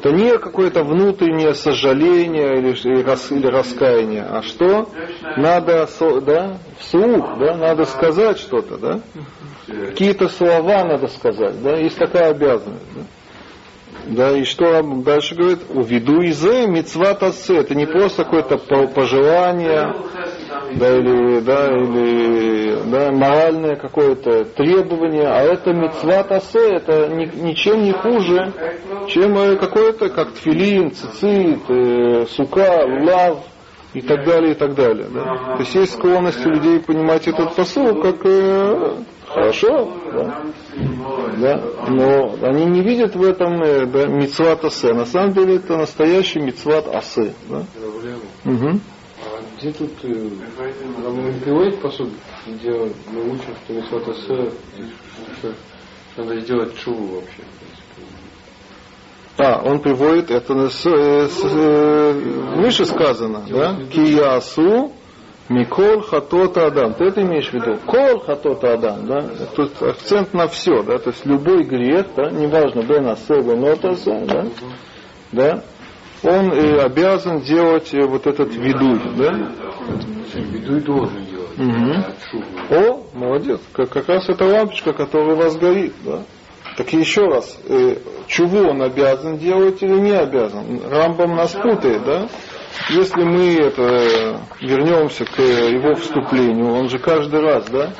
[0.00, 4.88] Это не какое-то внутреннее сожаление или, или рас- или раскаяние, а что
[5.36, 5.88] надо,
[6.24, 9.00] да, вслух, да, надо сказать что-то, да?
[9.66, 12.84] Какие-то слова надо сказать, да, есть такая обязанность.
[12.94, 13.02] Да?
[14.06, 15.60] Да, и что Рамбам дальше говорит?
[15.68, 17.58] Уведу из мецват асе.
[17.58, 19.94] Это не просто какое-то по- пожелание,
[20.74, 27.92] да, или, да, или да, моральное какое-то требование, а это мецват это ни- ничем не
[27.92, 28.52] хуже,
[29.08, 33.38] чем э, какое-то, как тфилин, цицит, э, сука, лав
[33.94, 35.06] и так далее, и так далее.
[35.12, 35.54] Да?
[35.54, 38.92] То есть есть склонность у людей понимать этот посыл как э,
[39.28, 40.42] хорошо, да?
[41.38, 41.62] Да?
[41.88, 44.92] но они не видят в этом э, да, мицват асе.
[44.92, 47.34] На самом деле это настоящий мицват асе.
[47.48, 47.64] Да?
[48.44, 48.80] Мгм.
[49.24, 50.28] А где тут э,
[51.44, 52.10] приводит посуд,
[52.46, 54.50] где мы учим, что Мисват Асе,
[55.38, 55.54] что
[56.16, 57.42] надо сделать чуву вообще.
[59.38, 62.12] А, он приводит, это э, с- э,
[62.56, 63.76] выше сказано, да?
[63.92, 64.92] Киясу
[65.48, 66.92] Микол хатота адам.
[66.94, 67.78] Ты это имеешь в виду?
[67.86, 69.24] Кол хатота адам, да?
[69.56, 70.98] Тут акцент на все, да?
[70.98, 74.46] То есть любой грех, да, неважно, бен асе, бен отасе, да?
[75.32, 75.62] Да?
[76.22, 79.52] Он э, обязан делать э, вот этот видуй, да?
[80.34, 81.56] И должен делать.
[82.30, 82.44] Чуву.
[82.70, 83.60] О, молодец.
[83.72, 86.24] Как, как раз эта лампочка, которая у вас горит, да?
[86.76, 90.80] Так еще раз, э, чего он обязан делать или не обязан?
[90.90, 92.28] Рамбам нас путает, да?
[92.90, 97.92] Если мы это, вернемся к его вступлению, он же каждый раз, да?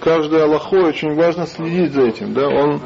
[0.00, 2.48] Каждой Аллахой очень важно следить за этим, да?
[2.48, 2.80] Он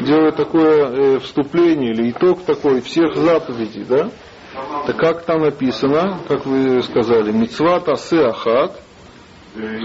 [0.00, 4.10] делает такое э, вступление или итог такой всех заповедей, да?
[4.86, 8.80] Так как там написано, как вы сказали, мицват асе ахат,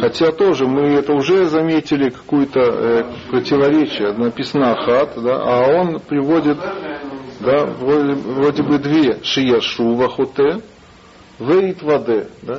[0.02, 4.14] Хотя тоже мы это уже заметили какое-то э, противоречие.
[4.14, 6.58] Написано ахат, да, а он приводит
[7.40, 10.62] да, вроде, вроде бы две шияшу вахоте,
[11.40, 12.28] вейт ваде.
[12.42, 12.56] Да?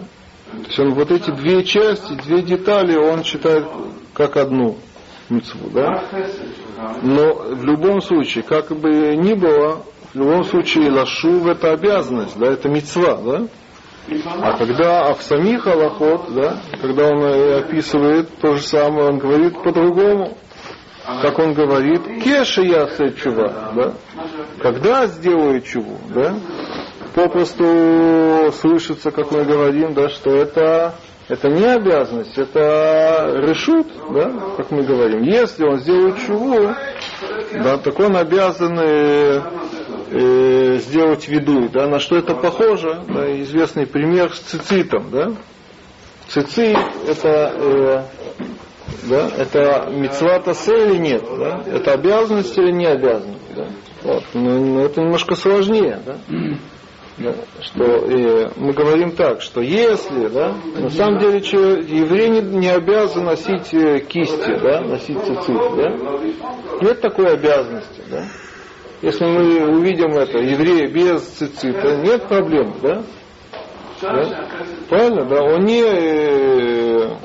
[0.53, 3.67] То есть он вот эти две части, две детали он считает
[4.15, 4.77] как одну
[5.29, 5.71] митцву.
[5.71, 6.05] Да?
[7.03, 12.49] Но в любом случае, как бы ни было, в любом случае лашув это обязанность, да,
[12.49, 13.47] это мецва, да?
[14.43, 19.19] А когда а в самих Аллахот, да, когда он э, описывает то же самое, он
[19.19, 20.37] говорит по-другому.
[21.23, 23.95] Как он говорит, кеша я чува, да?
[24.61, 26.35] Когда сделаю чуву, да?
[27.15, 30.95] Попросту слышится, как мы говорим, да, что это,
[31.29, 35.23] это не обязанность, это решут, да, как мы говорим.
[35.23, 36.75] Если он сделает чуву,
[37.53, 39.43] да, так он обязан э,
[40.11, 45.33] э, сделать виду, да, на что это похоже, да, известный пример с цицитом, да.
[46.29, 48.03] Цицит это, э,
[49.09, 53.67] да, это мецвата или нет, да, это обязанность или не обязанность, да.
[54.03, 54.23] Вот.
[54.33, 56.19] Но, но это немножко сложнее, да.
[57.61, 62.69] Что э, мы говорим так, что если, да, на самом деле че, еврей не, не
[62.69, 65.91] обязан носить э, кисти, да, носить цицит, да,
[66.81, 68.25] нет такой обязанности, да.
[69.03, 73.03] Если мы увидим это, еврея без цицита, нет проблем, да?
[74.01, 74.49] да?
[74.89, 75.43] Правильно, да?
[75.43, 77.17] Он не, э,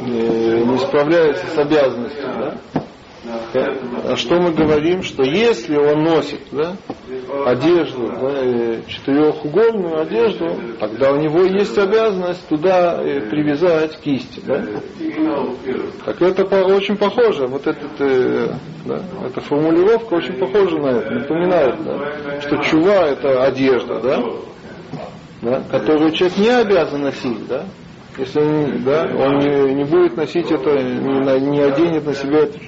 [0.00, 2.58] э, не справляется с обязанностью, да?
[3.24, 6.76] А что мы говорим, что если он носит да,
[7.46, 14.40] одежду, да, э, четырехугольную одежду, тогда у него есть обязанность туда э, привязать кисти.
[14.46, 14.64] Да?
[16.04, 18.54] Так это очень похоже, вот этот, э,
[18.86, 24.22] да, эта формулировка очень похожа на это, напоминает, да, что чува это одежда, да,
[25.42, 27.66] да, которую человек не обязан носить, да,
[28.16, 32.58] если он, да, он не, не будет носить это, не, не оденет на себя эту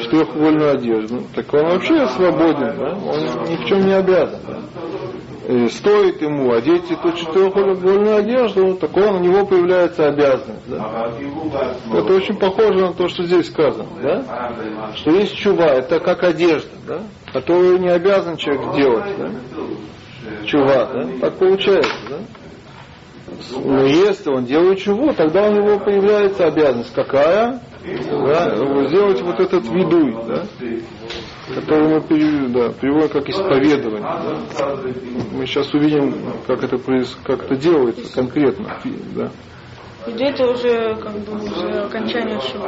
[0.00, 2.96] четырехугольную одежду, так он вообще свободен, да?
[2.96, 4.40] он ни в чем не обязан.
[4.46, 4.60] Да?
[5.70, 10.68] стоит ему одеть эту четырехугольную одежду, так он, у него появляется обязанность.
[10.68, 11.10] Да?
[11.92, 13.88] Это очень похоже на то, что здесь сказано.
[14.02, 14.52] Да?
[14.96, 17.02] Что есть чува, это как одежда, да?
[17.32, 19.04] которую не обязан человек делать.
[19.18, 19.30] Да?
[20.46, 21.08] Чува, да?
[21.20, 21.94] так получается.
[22.08, 22.16] Да?
[23.64, 27.60] Но если он делает чуву, тогда у него появляется обязанность какая?
[27.82, 30.44] Да, сделать вот этот видуй, да,
[31.54, 34.02] который мы перевели, да, переводим как исповедование.
[34.58, 34.76] Да.
[35.32, 36.14] Мы сейчас увидим,
[36.46, 36.78] как это,
[37.24, 38.78] как это делается конкретно.
[39.14, 39.30] Да.
[40.06, 42.66] Ведь это уже как бы уже окончание шоу.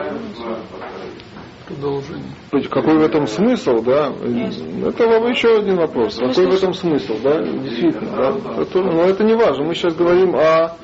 [1.67, 2.69] Продолжение.
[2.71, 4.13] Какой в этом смысл, да?
[4.87, 6.19] Это вам еще один вопрос.
[6.21, 7.41] Ну, Какой в этом смысл, да?
[7.43, 8.63] Действительно, да?
[8.63, 9.65] Это, но это не важно.
[9.65, 10.77] Мы сейчас говорим о,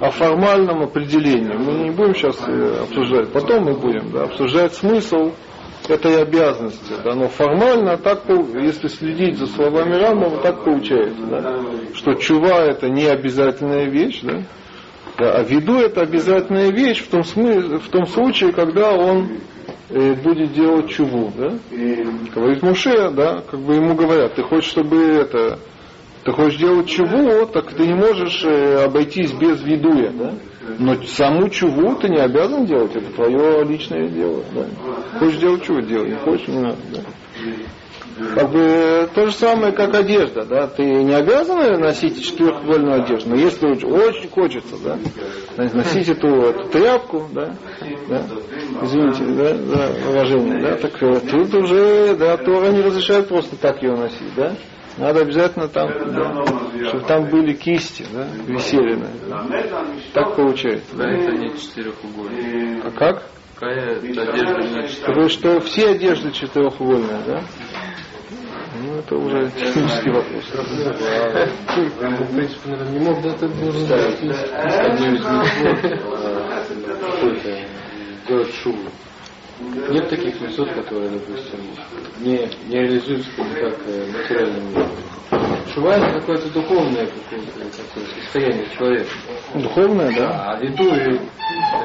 [0.00, 1.56] о формальном определении.
[1.56, 3.32] Мы не будем сейчас э, обсуждать.
[3.32, 5.32] Потом мы будем да, обсуждать смысл
[5.88, 6.94] этой обязанности.
[7.04, 7.14] Да?
[7.14, 11.22] Но формально так, если следить за словами Рамбова, так получается.
[11.30, 11.60] Да?
[11.94, 14.42] Что чува это не обязательная вещь, да?
[15.18, 19.40] Да, а виду это обязательная вещь в том, смысле, в том случае, когда он
[19.90, 21.32] будет делать чуву.
[21.36, 21.58] Да?
[22.34, 25.58] Говорит Муше, да, как бы ему говорят, ты хочешь, чтобы это,
[26.24, 30.34] ты хочешь делать чуву, так ты не можешь э, обойтись без видуя, да?
[30.78, 34.42] Но саму чуву ты не обязан делать, это твое личное дело.
[34.54, 34.66] Да?
[35.18, 36.76] Хочешь делать чуву, делай, не хочешь, не надо.
[36.92, 37.00] Да?
[38.34, 43.36] Как бы то же самое, как одежда, да, ты не обязан носить четырехугольную одежду, но
[43.36, 44.98] если очень, хочется, да,
[45.56, 47.54] носить эту, эту тряпку, да,
[48.08, 48.22] да,
[48.82, 53.94] извините, да, за выражение, да, так тут уже, да, Тора не разрешает просто так ее
[53.96, 54.54] носить, да,
[54.98, 56.44] надо обязательно там, да,
[56.88, 59.46] чтобы там были кисти, да, висели, да.
[60.12, 61.08] так получается, да.
[61.08, 62.84] Это не четырехугольник.
[62.84, 63.22] А как?
[63.54, 65.06] Какая одежда не четырехугольник?
[65.06, 67.42] Потому что все одежды четырехугольные, да?
[68.80, 70.44] Ну, это уже технический вопрос.
[72.04, 73.82] В принципе, наверное, не мог, да, ты должен
[75.12, 75.98] митцвот, э,
[77.00, 77.58] какой-то
[78.28, 78.78] делать шум.
[79.60, 81.58] Нет таких митцвот, которые, допустим,
[82.20, 84.90] не, не реализуются как, э, материальным миром.
[85.74, 89.10] Шува это какое-то духовное какое-то такое состояние человека.
[89.54, 90.52] Духовное, да?
[90.52, 91.20] А виду и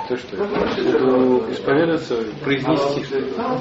[0.06, 0.36] это что?
[0.36, 3.60] Виду исповедаться, произнести что-то.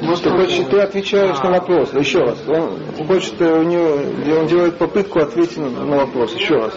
[0.00, 1.92] Может, ты хочешь, ты отвечаешь на вопрос.
[1.94, 2.38] Еще раз.
[2.48, 6.34] Он хочет, э, у него, он делает попытку ответить на вопрос.
[6.34, 6.74] Еще раз.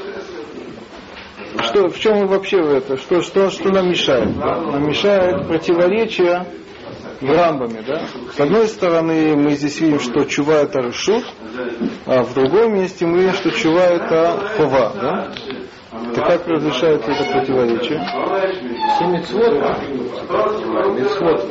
[1.60, 2.98] Что, в чем вообще это?
[2.98, 4.38] Что, что, что нам мешает?
[4.38, 4.56] да?
[4.62, 6.46] Нам мешает противоречие
[7.20, 8.06] в рамбаме, да?
[8.36, 11.24] С одной стороны, мы здесь видим, что чува это решут,
[12.06, 15.34] а в другом месте мы видим, что чува это хова, да?
[15.92, 18.00] Так как разрешается это противоречие?
[18.96, 19.52] Все митцвот,
[20.98, 21.42] митцвот,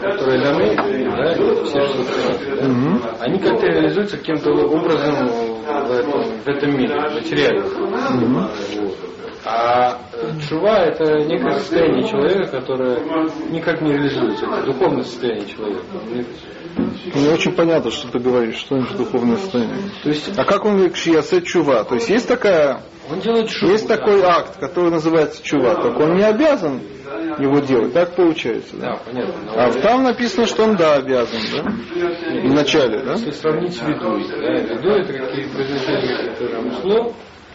[0.00, 0.74] которые даны,
[1.16, 1.34] да,
[1.64, 3.02] все что Мгм.
[3.20, 7.66] они как-то реализуются каким-то образом в этом, в этом мире, материально.
[8.34, 8.50] Вот.
[9.44, 12.98] А э, чува это некое состояние человека, которое
[13.50, 14.44] никак не реализуется.
[14.46, 15.84] Это духовное состояние человека.
[16.76, 19.90] Не очень понятно, что ты говоришь, что значит духовное состояние.
[20.02, 21.84] То есть А как он говорит шиясе чува?
[21.84, 23.70] То есть есть такая, он делает шум.
[23.70, 26.80] есть такой акт, который называется чува, только он не обязан
[27.38, 27.92] его делать.
[27.92, 29.00] Так получается, Да, да?
[29.04, 29.34] понятно.
[29.44, 31.62] Но А там написано, что он да обязан, да?
[31.62, 33.12] В начале, да?
[33.12, 36.62] Если сравнить с видой, да, виду это какие произношения, которые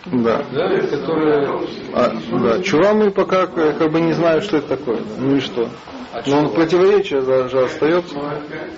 [0.06, 0.44] Да.
[0.52, 1.48] да, которые
[1.94, 2.62] А, да.
[2.64, 5.00] Чува мы пока как бы не знаем, что это такое.
[5.20, 5.70] Ну и что?
[6.14, 8.16] А Но он противоречие же же остается.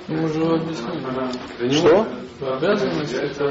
[0.07, 1.69] Мы уже объяснили.
[1.71, 2.05] Что?
[2.41, 3.45] Обязанность это.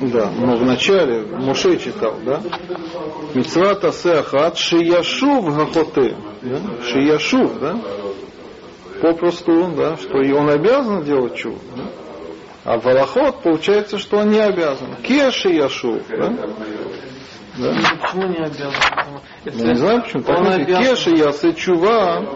[0.00, 2.42] Да, но в начале Муше читал, да?
[3.34, 6.16] Мицват асеахат шияшув гахоте.
[6.42, 6.58] Да?
[6.84, 7.80] Шияшув, да?
[9.00, 11.58] Попросту, да, что и он обязан делать чув.
[11.76, 12.05] Да?
[12.66, 14.96] А в Аллахот получается, что он не обязан.
[15.04, 16.30] Ке шияшув, да?
[17.58, 17.74] Да?
[18.02, 18.72] Почему не обязан?
[19.44, 20.22] Если Я не знаю почему.
[20.24, 22.26] Так он написано, обязан- Кеша ясе чува,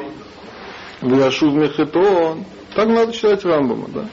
[1.03, 2.45] вяшув мехетон.
[2.77, 4.05] Так надо читать Рамбама, да.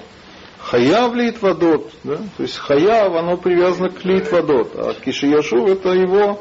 [0.59, 2.17] Хаяв лит водот, да.
[2.35, 6.39] То есть хаяв, оно привязано к лит водот, а кишияшув это его,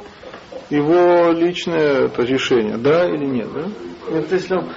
[0.70, 3.68] его личное это решение, да или нет, да?
[4.08, 4.70] Вот если он,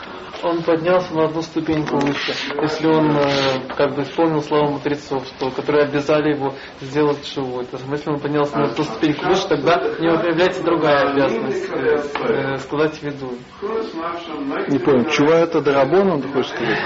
[0.44, 5.52] он поднялся на одну ступеньку выше, если он э, как бы исполнил слова мудрецов, что,
[5.52, 10.02] которые обязали его сделать шиву, то если он поднялся на одну ступеньку выше, тогда у
[10.02, 13.34] него появляется другая обязанность э, э, сказать виду.
[14.68, 16.78] Не понял, чува это дарабон, ты хочешь сказать?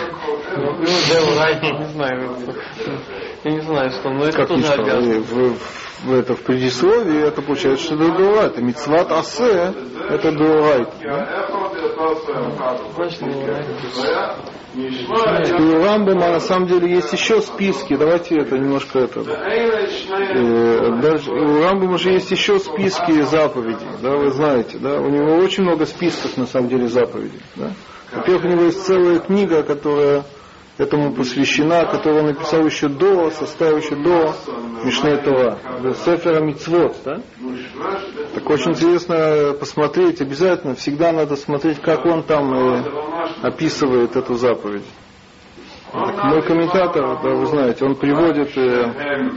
[0.56, 2.36] Ну, не знаю.
[3.44, 4.84] Я не знаю, что, но это Как тоже что?
[4.84, 5.58] В,
[6.06, 9.74] в- это в предисловии это получается, что это дура, это мицват асе,
[10.10, 10.88] это дура.
[11.02, 11.48] Да?
[14.76, 17.96] И у Рамбама на самом деле есть еще списки.
[17.96, 19.20] Давайте это немножко это.
[19.22, 25.00] Э, даже у Рамбама же есть еще списки заповедей, да, вы знаете, да.
[25.00, 27.40] У него очень много списков на самом деле заповедей.
[27.56, 27.72] Да.
[28.14, 30.24] Во-первых, у него есть целая книга, которая
[30.78, 34.34] этому посвящена, которую он написал еще до, составил еще до
[34.84, 35.58] Мишне Тора,
[36.06, 37.22] Сефера Мицвод, да?
[38.34, 42.84] Так очень интересно посмотреть, обязательно, всегда надо смотреть, как он там э,
[43.44, 44.86] описывает эту заповедь.
[45.92, 49.30] Так, мой комментатор, да, вы знаете, он приводит, э,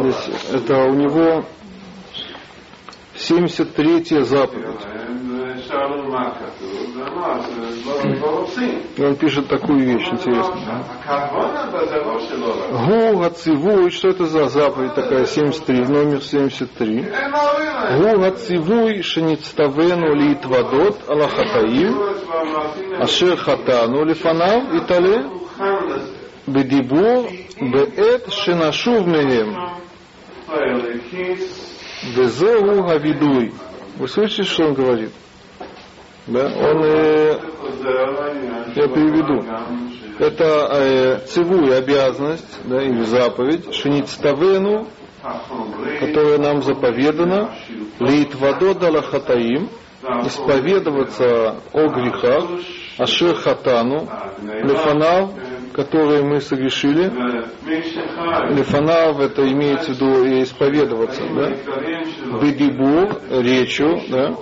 [0.00, 1.44] здесь, это у него
[3.16, 5.03] 73 заповедь.
[8.96, 10.84] И он пишет такую вещь интересную.
[12.86, 17.08] Гу Гацивуй, что это за заповедь такая, 73, номер 73.
[17.98, 21.98] Гу Гацивуй Шеництавену Литвадот Аллахатаим
[23.00, 25.26] Ашер Хатану Лифанав Итале
[26.46, 27.26] Бедибур
[27.60, 29.56] Беэт Шенашув Мегем
[32.16, 33.52] Безеу Гавидуй.
[33.96, 35.10] Вы слышите, что он говорит?
[36.26, 36.46] Да?
[36.46, 37.38] Он, э,
[38.74, 39.44] я переведу.
[40.18, 44.86] Это э, цивуй обязанность, да, или заповедь, шиництавену,
[46.00, 47.54] которая нам заповедана,
[47.98, 49.68] литвадо далахатаим,
[50.24, 52.44] исповедоваться о грехах,
[52.98, 54.08] ашер хатану,
[54.42, 55.30] лефанав,
[55.72, 57.10] которые мы согрешили.
[58.54, 61.50] Лефанав это имеется в виду исповедоваться, да?
[62.40, 64.36] Бедибу, речью, да?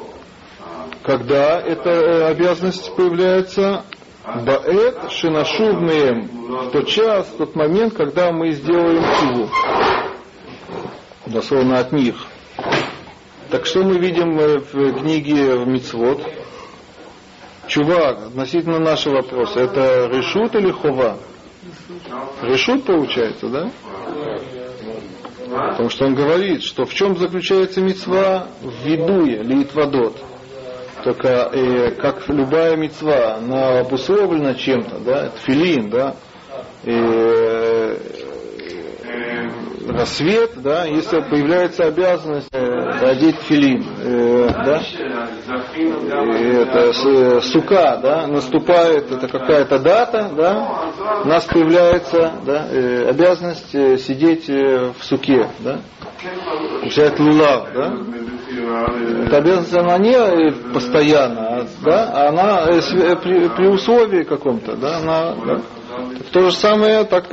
[1.05, 3.85] Когда эта обязанность появляется,
[4.25, 6.29] Баэт шинашувмеем,
[6.69, 9.51] в тот час, в тот момент, когда мы сделаем чуву.
[11.27, 12.15] Дословно от них.
[13.51, 16.23] Так что мы видим в книге в Мицвод?
[17.67, 21.19] Чува, относительно нашего вопроса, это решут или хова?
[22.43, 23.71] Решут получается, да?
[25.71, 30.17] Потому что он говорит, что в чем заключается мецва в видуе, литвадот.
[31.03, 36.15] Только э, как любая мецва, она обусловлена чем-то, да, филин, да,
[36.85, 37.97] э,
[39.89, 44.83] рассвет, да, если появляется обязанность э, одеть филин, э, да,
[46.39, 50.93] это с, сука, да, наступает, это какая-то дата, да,
[51.25, 55.81] у нас появляется, да, э, обязанность э, сидеть э, в суке, да,
[56.85, 57.93] взять лулав, да,
[58.63, 65.35] эта обязанность, она не постоянно, да, а она э, при, при условии каком-то, да, она,
[65.35, 65.61] да,
[66.33, 67.29] то же самое, так,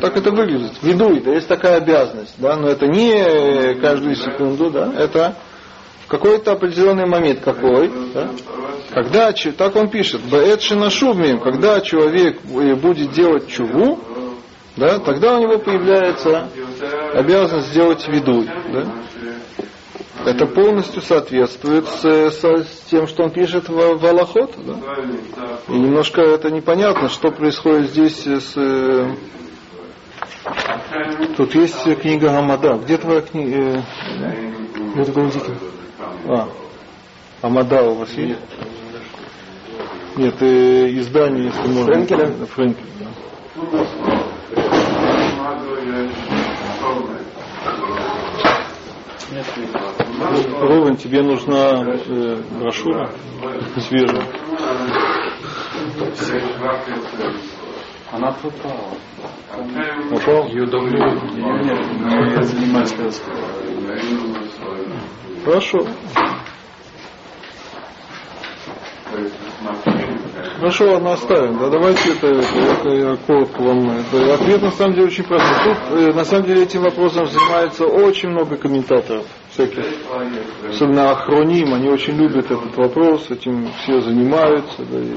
[0.00, 0.72] так это выглядит.
[0.82, 5.34] Ведуй, да, есть такая обязанность, да, но это не каждую секунду, да, это
[6.04, 8.30] в какой-то определенный момент какой, да,
[8.92, 13.98] когда, так он пишет, Баэт Шинашубмием, когда человек будет делать чуву,
[14.76, 16.48] да, тогда у него появляется
[17.14, 18.86] обязанность сделать ведуй, да.
[20.26, 24.54] Это полностью соответствует с, с, с тем, что он пишет в, в Аллахот.
[24.66, 24.74] Да?
[25.68, 28.56] И немножко это непонятно, что происходит здесь с...
[28.56, 29.14] Э,
[31.36, 32.74] тут есть книга Амада.
[32.74, 33.84] Где твоя книга?
[34.20, 34.52] Э,
[34.94, 35.30] где такой
[36.28, 36.48] А,
[37.42, 38.40] Амада у вас есть?
[40.16, 41.84] Нет, э, издание, если можно.
[41.84, 42.46] Френкеля?
[42.46, 43.06] Френкеля, да.
[50.60, 53.10] Ровен, тебе нужна э, брошюра
[53.80, 54.22] свежая.
[58.12, 58.96] Она пропала.
[60.12, 60.46] Ушел?
[60.46, 60.88] Ее давно
[61.60, 62.36] нет.
[62.36, 62.94] Я занимаюсь
[65.44, 65.86] Хорошо.
[70.58, 71.58] Хорошо, ладно, оставим.
[71.58, 73.90] Да, давайте это, это, это коротко вам.
[73.90, 75.56] Это, ответ на самом деле очень простой.
[75.64, 79.84] Тут э, на самом деле этим вопросом занимается очень много комментаторов всяких.
[80.68, 84.82] Особенно Ахроним, они очень любят этот вопрос, этим все занимаются.
[84.84, 85.14] Да, и,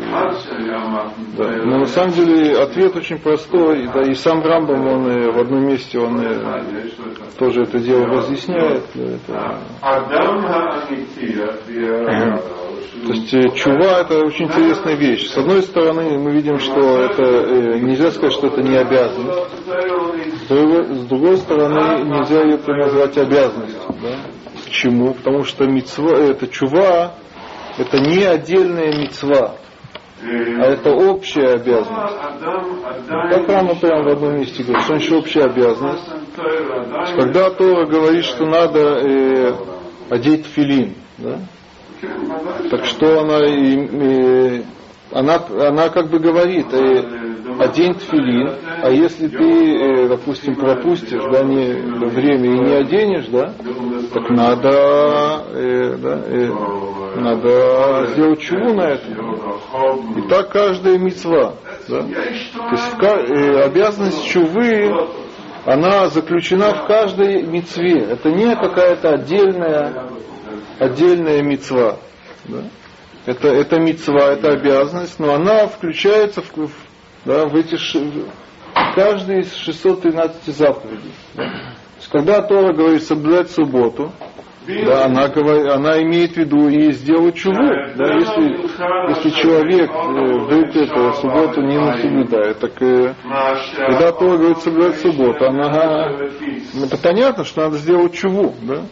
[1.37, 1.65] да.
[1.65, 3.87] Но на самом деле ответ очень простой.
[3.93, 6.89] Да, и сам Рамбам, он э, в одном месте он э,
[7.37, 8.83] тоже это дело разъясняет.
[8.95, 9.59] Да,
[12.35, 12.58] это,
[12.91, 15.29] то есть э, чува это очень интересная вещь.
[15.29, 19.49] С одной стороны, мы видим, что это э, нельзя сказать, что это не обязанность.
[20.49, 23.79] С другой, стороны, нельзя ее назвать обязанностью.
[24.01, 24.15] Да?
[24.65, 25.13] Почему?
[25.13, 27.13] Потому что мецва, это чува,
[27.77, 29.55] это не отдельная мецва,
[30.21, 32.15] а это общая обязанность.
[33.07, 36.09] Как Рама прямо в одном месте говорит, что значит общая обязанность?
[37.15, 39.53] Когда Тора говорит, что надо э,
[40.09, 41.39] одеть филин, да?
[42.69, 44.65] Так что она, и, и,
[45.11, 47.03] она, она как бы говорит, э,
[47.59, 51.73] одень тфилин, а если ты, э, допустим, пропустишь да, не,
[52.07, 53.53] время и не оденешь, да,
[54.13, 56.49] так надо, э, да, э,
[57.19, 59.07] надо сделать чуву на это.
[60.17, 61.53] И так каждая мецва.
[61.87, 62.01] Да?
[62.01, 64.91] То есть э, обязанность чувы,
[65.65, 67.99] она заключена в каждой мецве.
[68.03, 70.09] Это не какая-то отдельная,
[70.79, 71.97] отдельная мецва.
[72.45, 72.63] Да?
[73.25, 76.71] Это, это мецва, это обязанность, но она включается в, в-
[77.25, 77.77] да, в эти
[78.95, 81.11] каждый из 613 заповедей.
[81.35, 81.43] Да?
[81.43, 81.49] То
[81.97, 84.11] есть, когда Тора говорит соблюдать субботу,
[84.85, 85.25] да, она,
[85.73, 87.55] она имеет в виду и сделать чуву.
[87.95, 88.61] Да, если,
[89.09, 93.13] если человек э, вдруг это субботу не соблюдает, так э,
[93.87, 96.11] когда Тора говорит соблюдать субботу, она,
[96.85, 98.53] это понятно, что надо сделать чуву.
[98.61, 98.83] Да?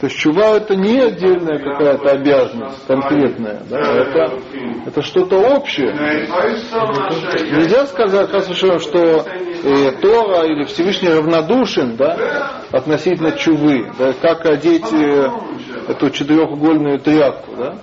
[0.00, 4.32] То есть чува это не отдельная какая-то обязанность конкретная, да, это,
[4.86, 5.92] это что-то общее.
[7.52, 8.30] Нельзя сказать,
[8.80, 8.98] что
[9.62, 15.28] э, Тора или Всевышний равнодушен да, относительно чувы, да, как одеть э,
[15.88, 17.56] эту четырехугольную тряпку.
[17.56, 17.74] Да?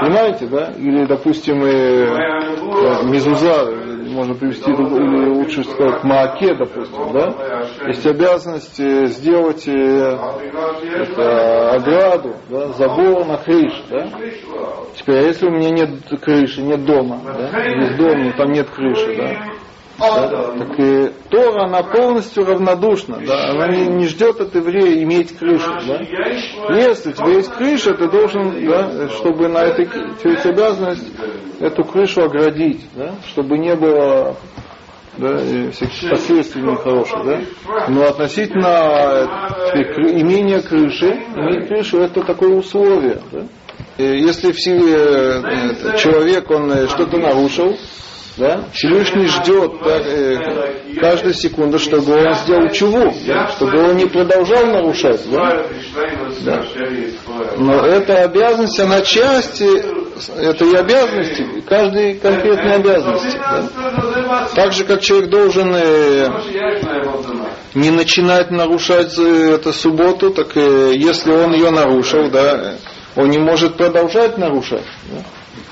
[0.00, 0.72] Понимаете, да?
[0.76, 3.70] Или, допустим, э, э, мезуза,
[4.12, 7.34] можно привести, или лучше сказать, мааке, допустим, да?
[7.86, 10.18] Есть обязанность э, сделать э,
[10.94, 14.06] это, ограду, да, забор на крыше, да?
[14.94, 17.64] Теперь, а если у меня нет крыши, нет дома, да?
[17.64, 19.51] Есть дом, но там нет крыши, да?
[20.02, 20.52] Да?
[20.58, 23.50] Так и Тора, она полностью равнодушна, да?
[23.50, 25.70] она не, не ждет от еврея иметь крышу.
[25.86, 26.74] Да?
[26.74, 31.06] Если у тебя есть крыша, ты должен, да, чтобы на этой, у тебя есть обязанность
[31.60, 33.14] эту крышу оградить, да?
[33.28, 34.36] чтобы не было
[35.18, 37.24] да, и всяких последствий нехороших.
[37.24, 37.40] Да?
[37.88, 39.28] Но относительно
[39.74, 43.20] имения крыши, иметь крышу это такое условие.
[43.30, 43.46] Да?
[43.98, 47.76] И Если все, э, э, человек он э, что-то нарушил,
[48.36, 48.64] да?
[48.72, 53.48] Всевышний ждет да, э, каждую секунду, чтобы он сделал чуву, да?
[53.48, 55.20] чтобы он не продолжал нарушать.
[55.30, 55.66] Да?
[56.44, 56.64] Да.
[57.58, 63.38] Но эта обязанность, она часть этой обязанности, каждой конкретной обязанности.
[63.38, 64.48] Да?
[64.54, 66.28] Так же, как человек должен э,
[67.74, 72.76] не начинать нарушать э, эту субботу, так э, если он ее нарушил, да,
[73.14, 74.84] он не может продолжать нарушать.
[75.10, 75.22] да.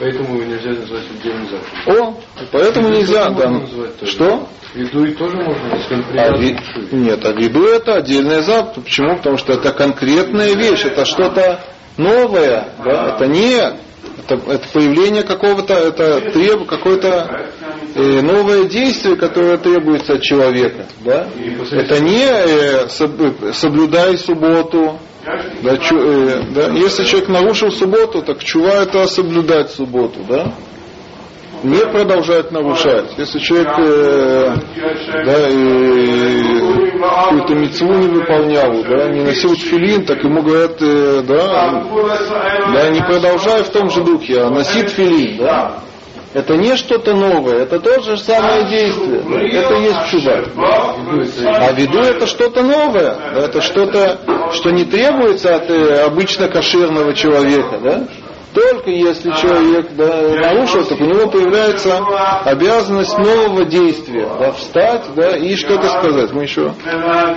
[0.00, 2.04] Поэтому его нельзя назвать отдельным заповедью.
[2.04, 2.14] О,
[2.50, 3.50] поэтому нельзя, Можно да.
[3.60, 4.08] назвать.
[4.08, 4.48] Что?
[4.74, 6.58] Еду и тоже можно, если он А ви-.
[6.92, 8.84] Нет, а виду это отдельная заповедь.
[8.84, 9.16] Почему?
[9.18, 11.60] Потому что это конкретная вещь, это что-то
[11.98, 13.14] новое, да?
[13.14, 17.48] это не это, это появление какого-то, это треб, какое-то
[17.94, 20.86] э, новое действие, которое требуется от человека.
[21.04, 21.28] Да?
[21.72, 24.98] Это не э, соб- соблюдай субботу.
[25.62, 26.68] Да, чу- э, да?
[26.68, 30.20] Если человек нарушил субботу, так чува это соблюдать субботу.
[30.28, 30.52] Да?
[31.62, 33.12] не продолжать нарушать.
[33.18, 34.54] Если человек э,
[35.24, 41.84] да, и какую-то мецву не выполнял, да, не носил тфилин, так ему говорят, э, да,
[42.72, 45.80] да, не продолжай в том же духе, а носи тфилин, да.
[46.32, 49.20] Это не что-то новое, это то же самое действие.
[49.52, 50.44] Это есть чува.
[51.44, 54.18] А виду это что-то новое, это что-то,
[54.52, 58.04] что не требуется от э, обычно кошерного человека, да.
[58.54, 61.98] Только если человек да, нарушил, так у него появляется
[62.44, 64.28] обязанность нового действия.
[64.38, 66.32] Да, встать да, и что-то сказать.
[66.32, 66.72] Мы еще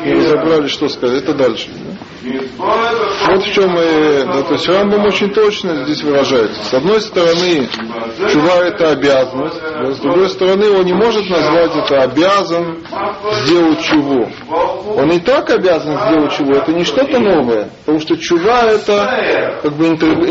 [0.05, 1.23] не разобрали, что сказать.
[1.23, 1.67] Это дальше.
[1.69, 1.93] да.
[3.27, 6.63] Вот в чем и, да, то есть Рамбам очень точно здесь выражается.
[6.63, 7.67] С одной стороны,
[8.31, 12.77] чува это обязанность, да, с другой стороны, он не может назвать это обязан
[13.43, 14.29] сделать чуву.
[14.95, 19.73] Он и так обязан сделать чуву, это не что-то новое, потому что чува это как
[19.73, 20.23] бы интег-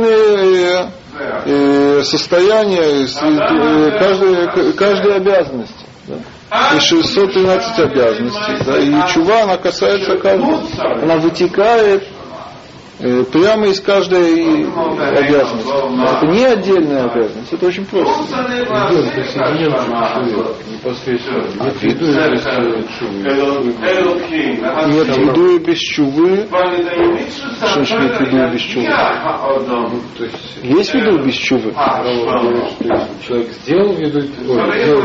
[0.00, 5.86] интегральное э, э, состояние э, каждой, каждой обязанности.
[6.06, 6.16] да.
[6.76, 8.64] И 613 обязанностей.
[8.64, 10.60] Да, и чува, она касается каждого.
[11.02, 12.04] Она вытекает
[13.32, 15.70] прямо из каждой обязанности.
[16.16, 18.22] Это не отдельная обязанность, это очень просто.
[20.70, 21.64] Непосредственно.
[21.64, 22.50] Нет в виду, если
[22.98, 23.22] шуе.
[24.86, 26.46] Нет в виду и без чувы.
[27.56, 28.88] Что значит нет в виду и без чувы?
[30.62, 31.72] Есть виду без чувы?
[33.26, 35.02] человек сделал виду, ой, сделал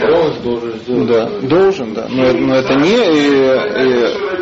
[0.00, 1.08] то он должен сделать.
[1.08, 2.06] Да, должен, да.
[2.08, 4.38] Но, но это не, э, э,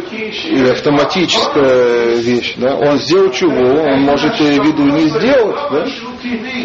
[0.51, 5.85] и автоматическая вещь, да, он сделал чего, он может и виду не сделать, да,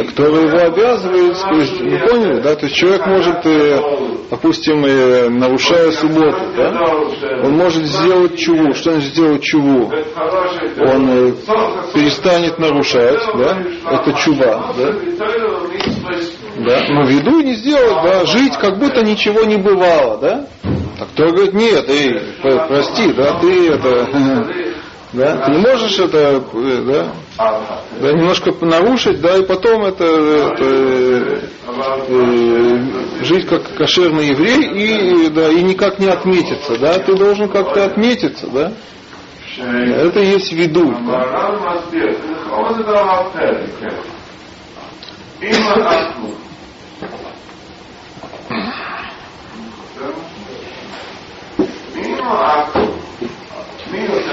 [0.06, 3.80] который его обязывает, то есть, вы поняли, да, то есть человек может, э,
[4.30, 6.72] допустим, э, нарушая субботу, да,
[7.44, 9.92] он может сделать чуву, что он сделает чуву,
[10.78, 11.32] он э,
[11.94, 13.58] перестанет нарушать, да,
[13.92, 14.94] это чува, да,
[16.58, 20.46] да, но виду не сделать, да, жить как будто ничего не бывало, да,
[21.00, 22.20] а кто говорит, нет, эй,
[22.68, 24.08] прости, да, ты это,
[25.14, 27.12] да, ты не можешь это, э, да,
[28.00, 31.42] да, немножко нарушить, да, и потом это, это
[32.08, 37.84] э, жить как кошерный еврей и, да, и никак не отметиться, да, ты должен как-то
[37.86, 38.72] отметиться, да.
[39.58, 40.96] Это есть виду.
[41.06, 41.52] Да.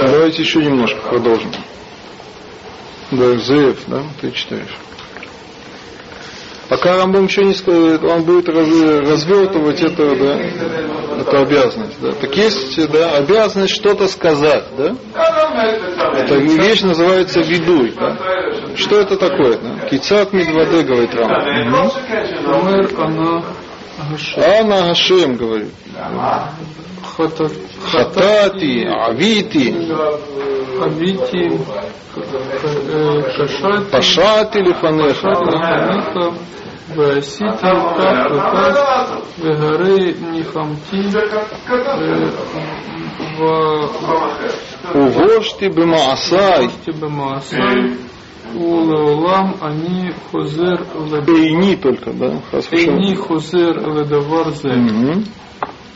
[0.03, 1.51] Давайте еще немножко продолжим.
[3.11, 4.77] Да, Зеев, да, ты читаешь.
[6.69, 10.39] Пока Рамбам еще не скажет, он будет раз, развертывать это, да,
[11.19, 11.99] это обязанность.
[12.01, 12.13] Да.
[12.13, 14.65] Так есть да, обязанность что-то сказать.
[14.77, 14.95] Да?
[16.15, 17.95] Эта вещь называется видуй.
[17.99, 18.19] Да?
[18.77, 19.57] Что это такое?
[19.57, 19.89] Да?
[19.89, 21.87] Кицат Мидваде, говорит Рамбам.
[21.87, 21.93] Угу.
[24.37, 25.73] Ана Гашем, говорит.
[27.19, 29.75] Хатати, Авити,
[30.83, 31.61] Абити,
[33.37, 35.35] Кашати, Пашати Лифанеха.
[35.35, 36.33] Фаниха,
[36.97, 41.05] Васити, Так, Вегари, Нихамти,
[44.95, 46.71] Увошти Бемаасай.
[47.01, 47.97] Бемаасай,
[48.55, 50.81] Улеолам, они хозер
[51.27, 52.41] Бейни только, да?
[52.73, 54.55] Эйни хозер ледавар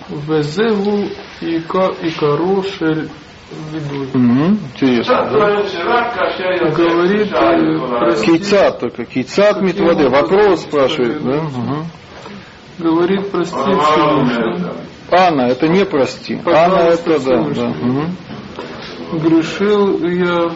[0.09, 1.09] Везегу
[1.41, 3.09] икаро шель
[3.73, 4.09] видуй.
[4.15, 4.59] Мгм.
[4.75, 5.63] Интересно, да?
[6.71, 10.09] Говорит, э, прости, Кейцат только, кейцат митваде.
[10.09, 11.43] Вопрос спрашивает, да?
[11.43, 11.87] Мгм.
[12.79, 14.67] говорит, прости Всевышний,
[15.11, 16.41] Анна, это не прости.
[16.47, 17.69] Анна это, да, да.
[17.69, 18.17] Мгм.
[19.13, 20.53] грешил я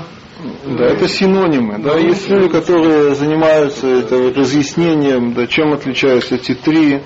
[0.64, 1.78] Да, это синонимы.
[1.78, 7.02] Да, есть люди, которые занимаются это разъяснением, да, чем отличаются эти три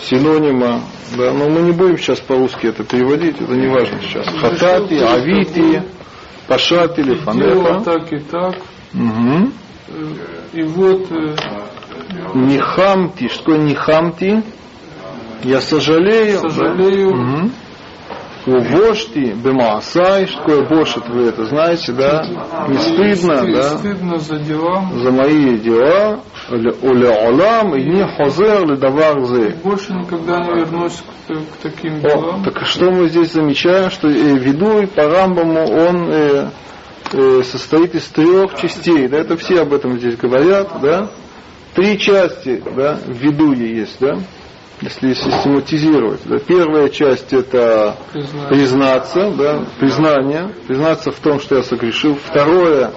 [0.00, 0.80] синонима.
[1.16, 4.26] Да, но мы не будем сейчас по-русски это переводить, это не важно сейчас.
[4.28, 5.82] Хатати, авити,
[6.46, 7.80] пашати или фанеха.
[7.84, 8.56] так и так.
[8.94, 9.50] Угу.
[10.52, 11.36] И вот э,
[12.34, 14.42] Нихамти, что нихамти?
[15.42, 16.40] Я сожалею.
[16.42, 16.50] да.
[16.50, 17.50] сожалею,
[18.46, 22.26] Увошти бемаасай, что такое бошит, вы это знаете, да?
[22.68, 23.78] Не стыдно, стыд- да?
[23.78, 24.84] стыдно за дела.
[25.02, 26.20] За мои дела,
[26.50, 29.56] уля олам, и не хозер ли давар зе.
[29.64, 32.44] Больше никогда не вернусь к, к таким О, делам.
[32.44, 36.48] так что мы здесь замечаем, что э, ведуй по Рамбаму, он э,
[37.12, 41.08] э, состоит из трех частей, да, это все об этом здесь говорят, да?
[41.74, 44.18] Три части, да, в ведуе есть, да?
[44.84, 46.20] Если систематизировать.
[46.26, 46.38] Да.
[46.38, 48.48] Первая часть это Признаю.
[48.48, 52.16] признаться, да, признание, признаться в том, что я согрешил.
[52.16, 52.90] Второе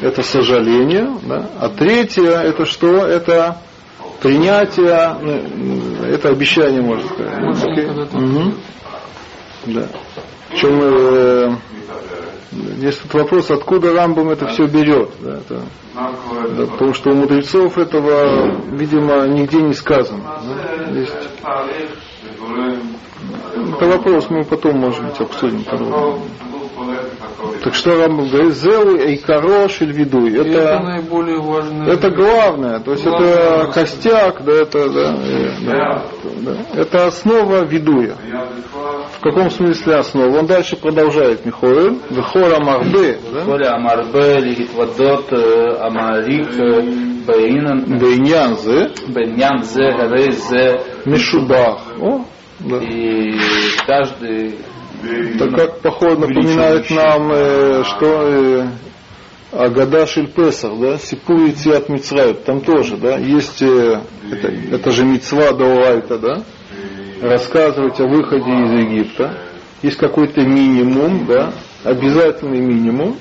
[0.00, 1.50] это сожаление, да.
[1.58, 3.04] а третье это что?
[3.06, 3.58] Это
[4.22, 7.74] принятие, ну, это обещание, можно сказать.
[7.74, 8.54] Когда-то Мгм.
[9.66, 9.88] Да.
[10.48, 11.56] Причем э,
[12.52, 15.10] здесь тут вопрос, откуда Рамбам это все берет.
[15.20, 15.62] Да, это,
[16.56, 20.40] да, потому что у мудрецов этого, видимо, нигде не сказано.
[20.44, 20.98] да.
[20.98, 21.14] Есть
[23.80, 26.18] это вопрос мы потом, может быть, обсудим подробно.
[27.62, 30.34] Так что Рамбам говорит, Зеу и Карош и Львидуй.
[30.38, 31.92] Это, это наиболее важное.
[31.92, 32.80] Это главное.
[32.80, 35.16] То есть главное это костяк, да, это, да,
[35.66, 36.02] да,
[36.40, 38.16] да, это основа Видуя.
[39.18, 40.38] В каком смысле основа?
[40.38, 41.98] Он дальше продолжает Михоил.
[42.08, 43.18] Вихор Амарбе.
[43.30, 46.82] Вихора Амарбе, Лигит Вадот, э, Амарик, э,
[47.26, 47.98] Бейнан.
[47.98, 48.90] Бейнянзе.
[49.08, 50.80] Бейнянзе, Гарейзе.
[51.04, 51.80] Мишубах.
[52.60, 53.38] И
[53.86, 54.58] каждый
[55.38, 58.66] так как, походу, напоминает нам, э, что э,
[59.52, 65.04] Агада Шильпесах, да, Сипур и Циат Мицрают, там тоже, да, есть, э, это, это же
[65.04, 66.42] Мицва Даурайта, да,
[67.22, 69.38] рассказывать о выходе из Египта.
[69.82, 71.52] Есть какой-то минимум, да,
[71.84, 73.16] обязательный минимум,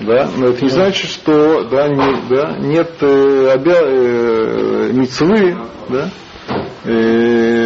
[0.00, 5.56] да, но это не значит, что да, не, да, нет э, обя, э, мицвы,
[5.88, 6.10] да,
[6.84, 7.57] э,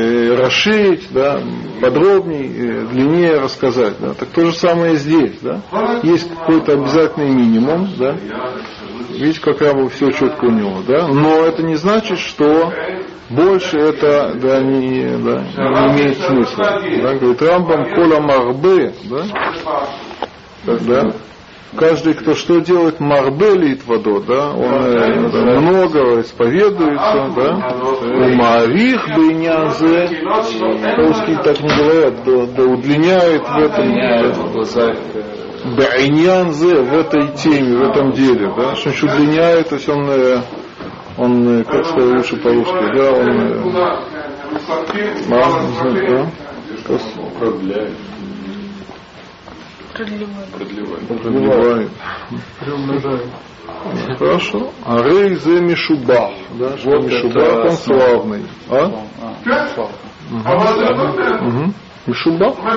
[0.43, 1.40] расширить, да,
[1.80, 3.95] подробнее, э, длиннее рассказать.
[4.01, 4.14] Да.
[4.14, 5.38] Так то же самое здесь.
[5.40, 5.61] Да.
[6.03, 8.16] Есть какой-то обязательный минимум, да.
[9.11, 11.09] Видите, как Рамбов все четко у него, да.
[11.09, 12.72] Но это не значит, что
[13.30, 16.80] больше это да, не, да, не имеет смысла.
[17.03, 19.24] Да, говорит Рамбам Кола Марбе, да,
[20.80, 21.14] да,
[21.77, 29.07] каждый, кто что делает, марбе литвадо, да, он э, да, много исповедуется, да, у Марих
[29.16, 30.23] Бейнязе,
[30.97, 33.95] русские так не говорят, да, да удлиняет в этом,
[34.75, 34.95] да,
[35.77, 40.41] Бейнянзе в этой теме, в этом деле, да, что значит удлиняет, то есть он, э,
[41.16, 43.62] он, э, как сказать лучше по-русски, да, он, э,
[45.31, 46.31] а, не знаю,
[46.89, 47.87] да,
[49.93, 51.09] продлевает, продлевает,
[52.61, 53.30] Продлеваем.
[54.18, 54.70] Хорошо.
[54.84, 56.30] А рей за мишубах.
[56.59, 58.43] Да, что вот мишубах, он славный.
[58.70, 58.86] А?
[61.47, 61.72] Угу.
[62.07, 62.55] Мишубах?
[62.64, 62.76] А?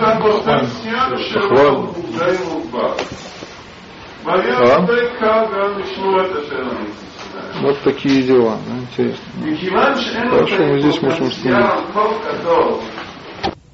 [7.62, 9.24] Вот такие дела, да, интересно.
[10.30, 11.76] Хорошо, мы здесь можем остановиться.